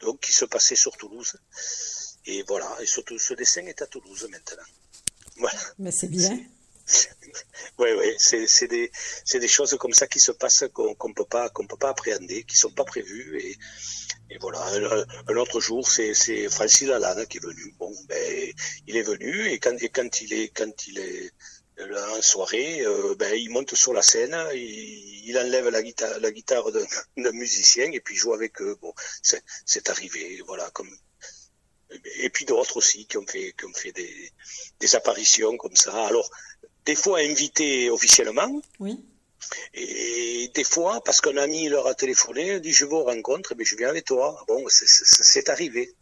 donc 0.00 0.20
qui 0.20 0.32
se 0.32 0.44
passait 0.44 0.76
sur 0.76 0.96
Toulouse. 0.96 1.38
Et 2.26 2.42
voilà, 2.42 2.76
et 2.80 2.86
surtout 2.86 3.18
ce 3.18 3.34
dessin 3.34 3.64
est 3.66 3.80
à 3.80 3.86
Toulouse 3.86 4.26
maintenant. 4.30 4.64
Voilà. 5.36 5.60
Mais 5.78 5.92
c'est 5.92 6.08
bien. 6.08 6.38
Oui, 7.78 7.90
oui, 7.96 8.14
c'est 8.18 8.66
des, 8.66 8.90
des 9.32 9.48
choses 9.48 9.76
comme 9.78 9.92
ça 9.92 10.06
qui 10.06 10.20
se 10.20 10.32
passent 10.32 10.64
qu'on 10.72 11.08
ne 11.08 11.14
peut, 11.14 11.24
pas, 11.24 11.48
peut 11.50 11.76
pas 11.78 11.90
appréhender, 11.90 12.44
qui 12.44 12.56
sont 12.56 12.70
pas 12.70 12.84
prévues. 12.84 13.40
Et, 13.40 13.56
et 14.30 14.38
voilà, 14.38 14.60
un, 15.28 15.36
autre 15.36 15.60
jour, 15.60 15.88
c'est 15.88 16.48
Francis 16.48 16.88
Lalanne 16.88 17.26
qui 17.26 17.38
est 17.38 17.44
venu. 17.44 17.74
Bon, 17.78 17.92
ben, 18.08 18.52
il 18.86 18.96
est 18.96 19.02
venu 19.02 19.46
et 19.48 19.58
quand, 19.58 19.76
et 19.80 19.88
quand 19.90 20.20
il 20.22 20.32
est, 20.32 20.48
quand 20.48 20.86
il 20.88 20.98
est 20.98 21.32
en 21.80 22.22
soirée, 22.22 22.80
euh, 22.80 23.14
ben, 23.16 23.32
il 23.34 23.50
monte 23.50 23.74
sur 23.74 23.92
la 23.92 24.02
scène, 24.02 24.36
il, 24.54 25.28
il 25.28 25.38
enlève 25.38 25.68
la 25.68 25.82
guitare, 25.82 26.18
la 26.20 26.32
guitare 26.32 26.72
d'un 27.16 27.32
musicien 27.32 27.90
et 27.92 28.00
puis 28.00 28.16
joue 28.16 28.34
avec 28.34 28.60
eux. 28.60 28.76
Bon, 28.80 28.92
c'est 29.22 29.88
arrivé, 29.88 30.42
voilà, 30.46 30.68
comme 30.70 30.90
et 32.20 32.30
puis 32.30 32.44
d'autres 32.44 32.76
aussi 32.76 33.06
qui 33.06 33.16
ont 33.16 33.26
fait, 33.26 33.54
qui 33.58 33.80
fait 33.80 33.92
des, 33.92 34.32
des 34.80 34.94
apparitions 34.94 35.56
comme 35.56 35.76
ça. 35.76 36.06
Alors, 36.06 36.30
des 36.88 36.94
fois 36.94 37.18
invités 37.18 37.90
officiellement. 37.90 38.50
Oui. 38.80 39.04
Et 39.74 40.50
des 40.54 40.64
fois, 40.64 41.02
parce 41.04 41.20
qu'un 41.20 41.36
ami 41.36 41.68
leur 41.68 41.86
a 41.86 41.94
téléphoné, 41.94 42.60
dit 42.60 42.72
je 42.72 42.86
vous 42.86 43.02
rencontre, 43.02 43.54
mais 43.56 43.64
je 43.66 43.76
viens 43.76 43.90
avec 43.90 44.06
toi. 44.06 44.42
Bon, 44.48 44.64
c'est 44.70 45.48
arrivé. 45.50 45.92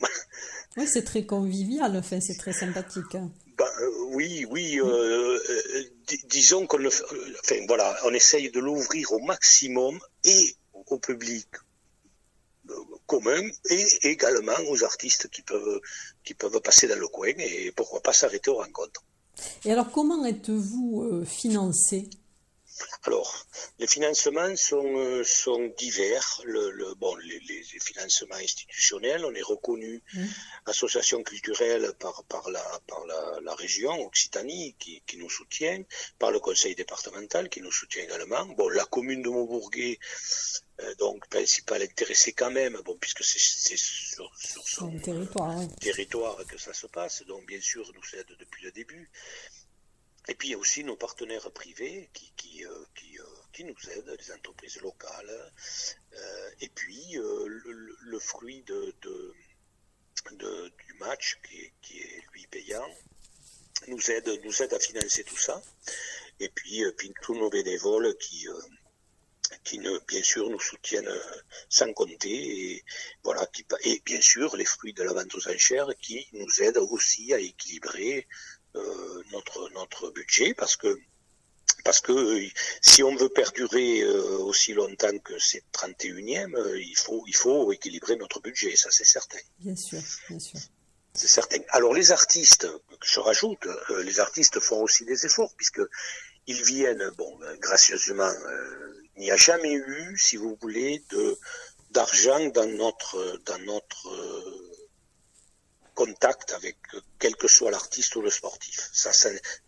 oui, 0.76 0.86
c'est 0.86 1.04
très 1.04 1.24
convivial, 1.24 1.96
enfin, 1.96 2.20
c'est 2.20 2.36
très 2.36 2.52
sympathique. 2.52 3.14
Hein. 3.14 3.30
Ben, 3.56 3.72
euh, 3.80 3.90
oui, 4.16 4.46
oui. 4.50 4.78
Euh, 4.78 5.40
euh, 5.48 5.84
disons 6.28 6.66
qu'on 6.66 6.84
enfin, 6.86 7.58
voilà, 7.66 7.96
on 8.04 8.12
essaye 8.12 8.50
de 8.50 8.60
l'ouvrir 8.60 9.10
au 9.12 9.20
maximum 9.20 9.98
et 10.24 10.56
au 10.88 10.98
public 10.98 11.48
commun 13.06 13.44
et 13.70 13.86
également 14.02 14.60
aux 14.68 14.84
artistes 14.84 15.28
qui 15.30 15.40
peuvent, 15.40 15.80
qui 16.22 16.34
peuvent 16.34 16.60
passer 16.60 16.86
dans 16.86 16.98
le 16.98 17.08
coin 17.08 17.32
et 17.38 17.72
pourquoi 17.74 18.02
pas 18.02 18.12
s'arrêter 18.12 18.50
aux 18.50 18.58
rencontres. 18.58 19.02
Et 19.64 19.72
alors, 19.72 19.90
comment 19.90 20.24
êtes-vous 20.24 21.24
financé? 21.24 22.08
Alors, 23.04 23.46
les 23.78 23.86
financements 23.86 24.56
sont, 24.56 24.96
euh, 24.96 25.24
sont 25.24 25.72
divers. 25.78 26.42
Le, 26.44 26.94
bon, 26.94 27.14
les, 27.16 27.40
les, 27.40 27.62
financements 27.80 28.36
institutionnels, 28.36 29.24
on 29.24 29.34
est 29.34 29.42
reconnu 29.42 30.02
mmh. 30.14 30.24
association 30.66 31.22
culturelle 31.22 31.92
par, 31.98 32.24
par, 32.24 32.50
la, 32.50 32.64
par 32.86 33.06
la, 33.06 33.40
la 33.42 33.54
région 33.54 33.92
Occitanie 34.04 34.74
qui, 34.78 35.02
qui, 35.06 35.16
nous 35.16 35.30
soutient, 35.30 35.82
par 36.18 36.30
le 36.30 36.40
conseil 36.40 36.74
départemental 36.74 37.48
qui 37.48 37.60
nous 37.60 37.72
soutient 37.72 38.02
également. 38.02 38.44
Bon, 38.56 38.68
la 38.68 38.84
commune 38.84 39.22
de 39.22 39.28
Maubourguet, 39.28 39.98
euh, 40.80 40.94
donc 40.96 41.26
principal 41.28 41.82
intéressé 41.82 42.32
quand 42.32 42.50
même, 42.50 42.80
bon, 42.84 42.96
puisque 43.00 43.24
c'est 43.24 43.38
sur, 43.76 44.30
sur, 44.38 44.68
son 44.68 44.96
territoire, 44.98 45.56
territoire 45.80 46.36
que 46.46 46.58
ça 46.58 46.72
se 46.72 46.86
passe, 46.86 47.24
donc 47.24 47.46
bien 47.46 47.60
sûr 47.60 47.90
nous 47.94 48.18
aide 48.18 48.36
depuis 48.38 48.64
le 48.64 48.70
début. 48.70 49.10
Et 50.28 50.34
puis 50.34 50.48
il 50.48 50.50
y 50.52 50.54
a 50.54 50.58
aussi 50.58 50.84
nos 50.84 50.96
partenaires 50.96 51.50
privés 51.52 52.10
qui, 52.12 52.32
qui, 52.36 52.64
euh, 52.64 52.84
qui, 52.94 53.18
euh, 53.18 53.24
qui 53.52 53.64
nous 53.64 53.76
aident, 53.90 54.16
les 54.18 54.32
entreprises 54.32 54.80
locales. 54.82 55.52
Euh, 56.12 56.50
et 56.60 56.68
puis 56.68 57.14
le, 57.14 57.96
le, 58.00 58.18
fruit 58.18 58.62
de, 58.64 58.94
de, 59.02 59.34
du 60.68 60.94
match 61.00 61.38
qui 61.46 61.58
est, 61.58 61.72
qui 61.80 61.98
est, 62.00 62.22
lui 62.32 62.46
payant 62.48 62.86
nous 63.86 64.10
aide, 64.10 64.28
nous 64.44 64.62
aide 64.62 64.74
à 64.74 64.80
financer 64.80 65.24
tout 65.24 65.38
ça. 65.38 65.62
Et 66.40 66.50
puis, 66.50 66.84
puis 66.96 67.12
tous 67.22 67.34
nos 67.34 67.48
bénévoles 67.48 68.14
qui, 68.18 68.46
qui 69.64 69.78
ne, 69.78 69.98
bien 70.06 70.22
sûr 70.22 70.50
nous 70.50 70.60
soutiennent 70.60 71.10
sans 71.68 71.92
compter 71.92 72.72
et 72.72 72.84
voilà 73.22 73.46
qui, 73.46 73.64
et 73.84 74.02
bien 74.04 74.20
sûr 74.20 74.56
les 74.56 74.64
fruits 74.64 74.92
de 74.92 75.02
la 75.02 75.12
vente 75.12 75.34
aux 75.34 75.48
enchères 75.48 75.90
qui 76.00 76.26
nous 76.32 76.62
aident 76.62 76.78
aussi 76.90 77.32
à 77.32 77.38
équilibrer 77.38 78.18
euh, 78.18 78.22
notre 79.32 79.70
notre 79.70 80.10
budget 80.10 80.54
parce 80.54 80.76
que 80.76 80.98
parce 81.84 82.00
que 82.00 82.40
si 82.82 83.02
on 83.02 83.14
veut 83.14 83.28
perdurer 83.28 84.00
euh, 84.02 84.38
aussi 84.38 84.72
longtemps 84.72 85.16
que 85.18 85.38
c'est 85.38 85.62
31e, 85.72 86.54
euh, 86.56 86.80
il 86.80 86.96
faut 86.96 87.24
il 87.26 87.36
faut 87.36 87.72
équilibrer 87.72 88.16
notre 88.16 88.40
budget, 88.40 88.76
ça 88.76 88.90
c'est 88.90 89.04
certain. 89.04 89.38
Bien 89.60 89.76
sûr, 89.76 90.00
bien 90.28 90.38
sûr. 90.38 90.58
C'est 91.14 91.28
certain. 91.28 91.58
Alors 91.70 91.94
les 91.94 92.12
artistes, 92.12 92.68
je 93.02 93.20
rajoute, 93.20 93.66
les 94.04 94.20
artistes 94.20 94.60
font 94.60 94.82
aussi 94.82 95.04
des 95.04 95.26
efforts 95.26 95.52
puisque 95.56 95.80
ils 96.46 96.62
viennent, 96.62 97.10
bon, 97.16 97.38
gracieusement, 97.58 98.32
il 99.16 99.22
n'y 99.22 99.30
a 99.30 99.36
jamais 99.36 99.72
eu, 99.72 100.16
si 100.16 100.36
vous 100.36 100.56
voulez, 100.60 101.02
de 101.10 101.38
d'argent 101.90 102.46
dans 102.50 102.66
notre 102.66 103.40
dans 103.46 103.58
notre 103.60 104.08
avec 106.24 106.76
euh, 106.94 107.00
quel 107.18 107.36
que 107.36 107.48
soit 107.48 107.70
l'artiste 107.70 108.16
ou 108.16 108.22
le 108.22 108.30
sportif. 108.30 108.90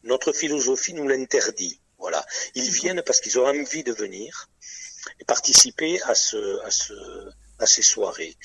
Notre 0.03 0.33
philosophie 0.33 0.95
nous 0.95 1.07
l'interdit. 1.07 1.81
Voilà. 1.99 2.25
Ils 2.55 2.71
viennent 2.71 3.03
parce 3.03 3.21
qu'ils 3.21 3.39
ont 3.39 3.47
envie 3.47 3.85
de 3.85 3.93
venir 3.93 4.49
et 5.19 5.25
participer 5.25 6.01
à 6.03 6.15
ce, 6.15 6.61
à 6.65 6.71
ce, 6.71 6.93
à 7.59 7.67
ces 7.67 7.83
soirées. 7.83 8.37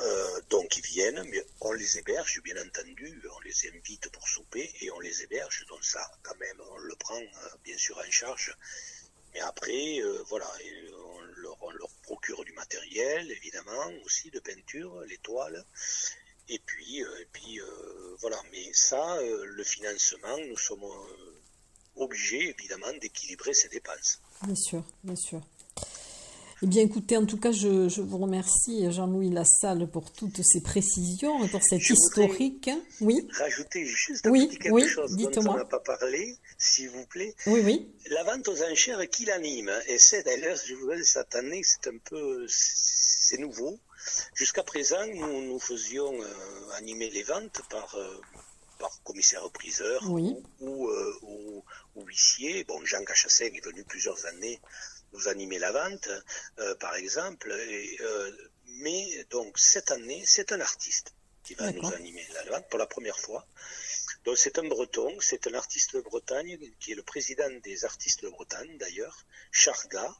Euh, 0.00 0.40
donc 0.50 0.76
ils 0.76 0.84
viennent, 0.84 1.22
mais 1.24 1.44
on 1.60 1.72
les 1.72 1.98
héberge, 1.98 2.40
bien 2.44 2.56
entendu, 2.64 3.22
on 3.34 3.40
les 3.40 3.68
invite 3.68 4.08
pour 4.10 4.28
souper 4.28 4.70
et 4.80 4.90
on 4.90 5.00
les 5.00 5.22
héberge, 5.22 5.64
donc 5.68 5.84
ça 5.84 6.08
quand 6.22 6.36
même, 6.38 6.60
on 6.70 6.78
le 6.78 6.94
prend 6.96 7.18
euh, 7.18 7.48
bien 7.64 7.76
sûr 7.76 7.98
en 7.98 8.10
charge. 8.10 8.56
Mais 9.34 9.40
après, 9.40 10.00
voilà, 10.28 10.50
on 10.96 11.20
leur, 11.42 11.62
on 11.62 11.70
leur, 11.70 11.90
procure 12.02 12.42
du 12.44 12.52
matériel, 12.52 13.30
évidemment, 13.30 13.92
aussi 14.06 14.30
de 14.30 14.40
peinture, 14.40 15.02
les 15.02 15.18
toiles. 15.18 15.62
Et 16.48 16.60
puis, 16.64 17.00
et 17.00 17.26
puis 17.32 17.60
voilà, 18.20 18.38
mais 18.52 18.70
ça, 18.72 19.18
le 19.22 19.64
financement, 19.64 20.36
nous 20.48 20.56
sommes 20.56 20.84
obligés, 21.96 22.54
évidemment, 22.58 22.92
d'équilibrer 23.00 23.54
ces 23.54 23.68
dépenses. 23.68 24.20
Bien 24.42 24.54
sûr, 24.54 24.84
bien 25.04 25.16
sûr. 25.16 25.42
Eh 26.60 26.66
bien, 26.66 26.82
écoutez, 26.82 27.16
en 27.16 27.24
tout 27.24 27.38
cas, 27.38 27.52
je, 27.52 28.00
vous 28.00 28.18
remercie, 28.18 28.90
Jean-Louis 28.90 29.30
Lassalle, 29.30 29.88
pour 29.88 30.12
toutes 30.12 30.40
ces 30.42 30.60
précisions 30.60 31.44
et 31.44 31.48
pour 31.48 31.62
cette 31.62 31.88
historique. 31.88 32.68
Oui. 33.00 33.14
Rajouter 33.38 33.84
juste 33.84 34.26
un 34.26 34.32
petit 34.32 34.58
quelque 34.58 34.88
chose 34.88 35.16
dont 35.16 35.30
on 35.36 35.54
n'a 35.54 35.64
pas 35.64 35.78
parlé, 35.78 36.36
s'il 36.58 36.90
vous 36.90 37.06
plaît. 37.06 37.32
Oui, 37.46 37.60
oui. 37.64 37.88
La 38.10 38.24
vente 38.24 38.48
aux 38.48 38.60
enchères 38.64 39.08
qui 39.08 39.24
l'anime. 39.24 39.70
Et 39.86 39.98
c'est 39.98 40.24
d'ailleurs, 40.24 40.56
je 40.66 40.74
vous 40.74 40.92
dis, 40.94 41.04
cette 41.04 41.36
année, 41.36 41.60
c'est 41.62 41.88
un 41.90 41.98
peu, 42.04 42.44
c'est 43.28 43.38
nouveau. 43.38 43.78
Jusqu'à 44.34 44.62
présent, 44.62 45.06
nous, 45.06 45.42
nous 45.42 45.58
faisions 45.58 46.14
euh, 46.22 46.70
animer 46.80 47.10
les 47.10 47.22
ventes 47.22 47.60
par, 47.68 47.94
euh, 47.94 48.20
par 48.78 49.02
commissaire-priseur 49.02 50.00
oui. 50.08 50.34
ou, 50.60 50.88
euh, 50.88 51.18
ou, 51.22 51.64
ou, 51.94 52.04
huissier. 52.06 52.64
Bon, 52.64 52.82
Jean 52.86 53.04
Cachassin 53.04 53.46
est 53.46 53.64
venu 53.64 53.84
plusieurs 53.84 54.24
années 54.26 54.58
nous 55.12 55.26
animer 55.28 55.58
la 55.58 55.72
vente, 55.72 56.10
par 56.80 56.94
exemple. 56.96 57.50
Et, 57.50 57.98
mais 58.82 59.24
donc 59.30 59.58
cette 59.58 59.90
année, 59.90 60.22
c'est 60.26 60.52
un 60.52 60.60
artiste 60.60 61.14
qui 61.44 61.54
va 61.54 61.72
nous 61.72 61.94
animer 61.94 62.26
la 62.34 62.44
vente 62.50 62.68
pour 62.68 62.78
la 62.78 62.86
première 62.86 63.18
fois. 63.18 63.46
Donc 64.24 64.36
c'est 64.36 64.58
un 64.58 64.68
breton, 64.68 65.10
c'est 65.20 65.46
un 65.46 65.54
artiste 65.54 65.96
de 65.96 66.02
Bretagne 66.02 66.58
qui 66.78 66.92
est 66.92 66.94
le 66.94 67.02
président 67.02 67.50
des 67.62 67.86
artistes 67.86 68.22
de 68.22 68.28
Bretagne 68.28 68.76
d'ailleurs, 68.76 69.24
Charga, 69.50 70.14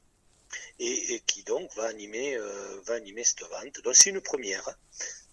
et, 0.78 1.20
qui 1.26 1.42
donc 1.42 1.74
va 1.76 1.86
animer, 1.86 2.36
euh, 2.36 2.80
va 2.86 2.94
animer 2.94 3.24
cette 3.24 3.42
vente. 3.42 3.82
Donc 3.84 3.94
c'est 3.94 4.10
une 4.10 4.20
première. 4.20 4.68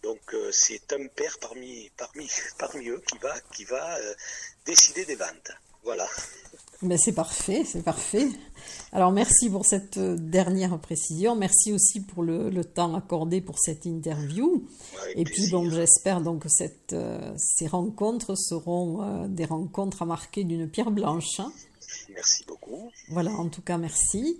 Donc 0.03 0.35
c'est 0.51 0.93
un 0.93 1.07
père 1.07 1.37
parmi, 1.39 1.89
parmi, 1.97 2.29
parmi 2.59 2.89
eux 2.89 3.01
qui 3.07 3.17
va, 3.17 3.39
qui 3.55 3.65
va 3.65 3.97
décider 4.65 5.05
des 5.05 5.15
ventes. 5.15 5.51
Voilà. 5.83 6.07
Ben 6.81 6.97
c'est 6.97 7.13
parfait, 7.13 7.63
c'est 7.63 7.83
parfait. 7.83 8.27
Alors 8.91 9.11
merci 9.11 9.49
pour 9.49 9.65
cette 9.65 9.97
euh, 9.97 10.15
dernière 10.17 10.77
précision. 10.79 11.35
Merci 11.35 11.71
aussi 11.71 12.01
pour 12.01 12.21
le, 12.23 12.63
temps 12.63 12.95
accordé 12.95 13.39
pour 13.39 13.59
cette 13.59 13.85
interview. 13.85 14.67
Et 15.15 15.23
puis 15.23 15.49
bon, 15.49 15.69
j'espère 15.69 16.21
donc 16.21 16.43
que 16.43 16.49
cette, 16.49 16.93
euh, 16.93 17.33
ces 17.37 17.67
rencontres 17.67 18.35
seront 18.35 19.01
euh, 19.01 19.27
des 19.27 19.45
rencontres 19.45 20.01
à 20.01 20.05
marquer 20.05 20.43
d'une 20.43 20.69
pierre 20.69 20.91
blanche. 20.91 21.39
Hein. 21.39 21.51
Merci 22.13 22.43
beaucoup. 22.45 22.91
Voilà, 23.09 23.31
en 23.31 23.47
tout 23.47 23.61
cas, 23.61 23.77
merci. 23.77 24.39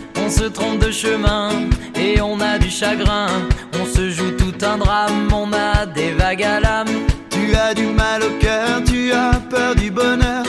se 0.31 0.45
trompe 0.45 0.79
de 0.79 0.91
chemin 0.91 1.49
et 1.95 2.21
on 2.21 2.39
a 2.39 2.57
du 2.57 2.69
chagrin. 2.69 3.27
On 3.79 3.85
se 3.85 4.09
joue 4.09 4.31
tout 4.31 4.65
un 4.65 4.77
drame, 4.77 5.27
on 5.33 5.51
a 5.51 5.85
des 5.85 6.11
vagues 6.11 6.43
à 6.43 6.59
l'âme. 6.59 6.87
Tu 7.29 7.53
as 7.55 7.73
du 7.73 7.85
mal 7.87 8.23
au 8.23 8.39
cœur, 8.39 8.81
tu 8.85 9.11
as 9.11 9.33
peur 9.49 9.75
du 9.75 9.91
bonheur 9.91 10.43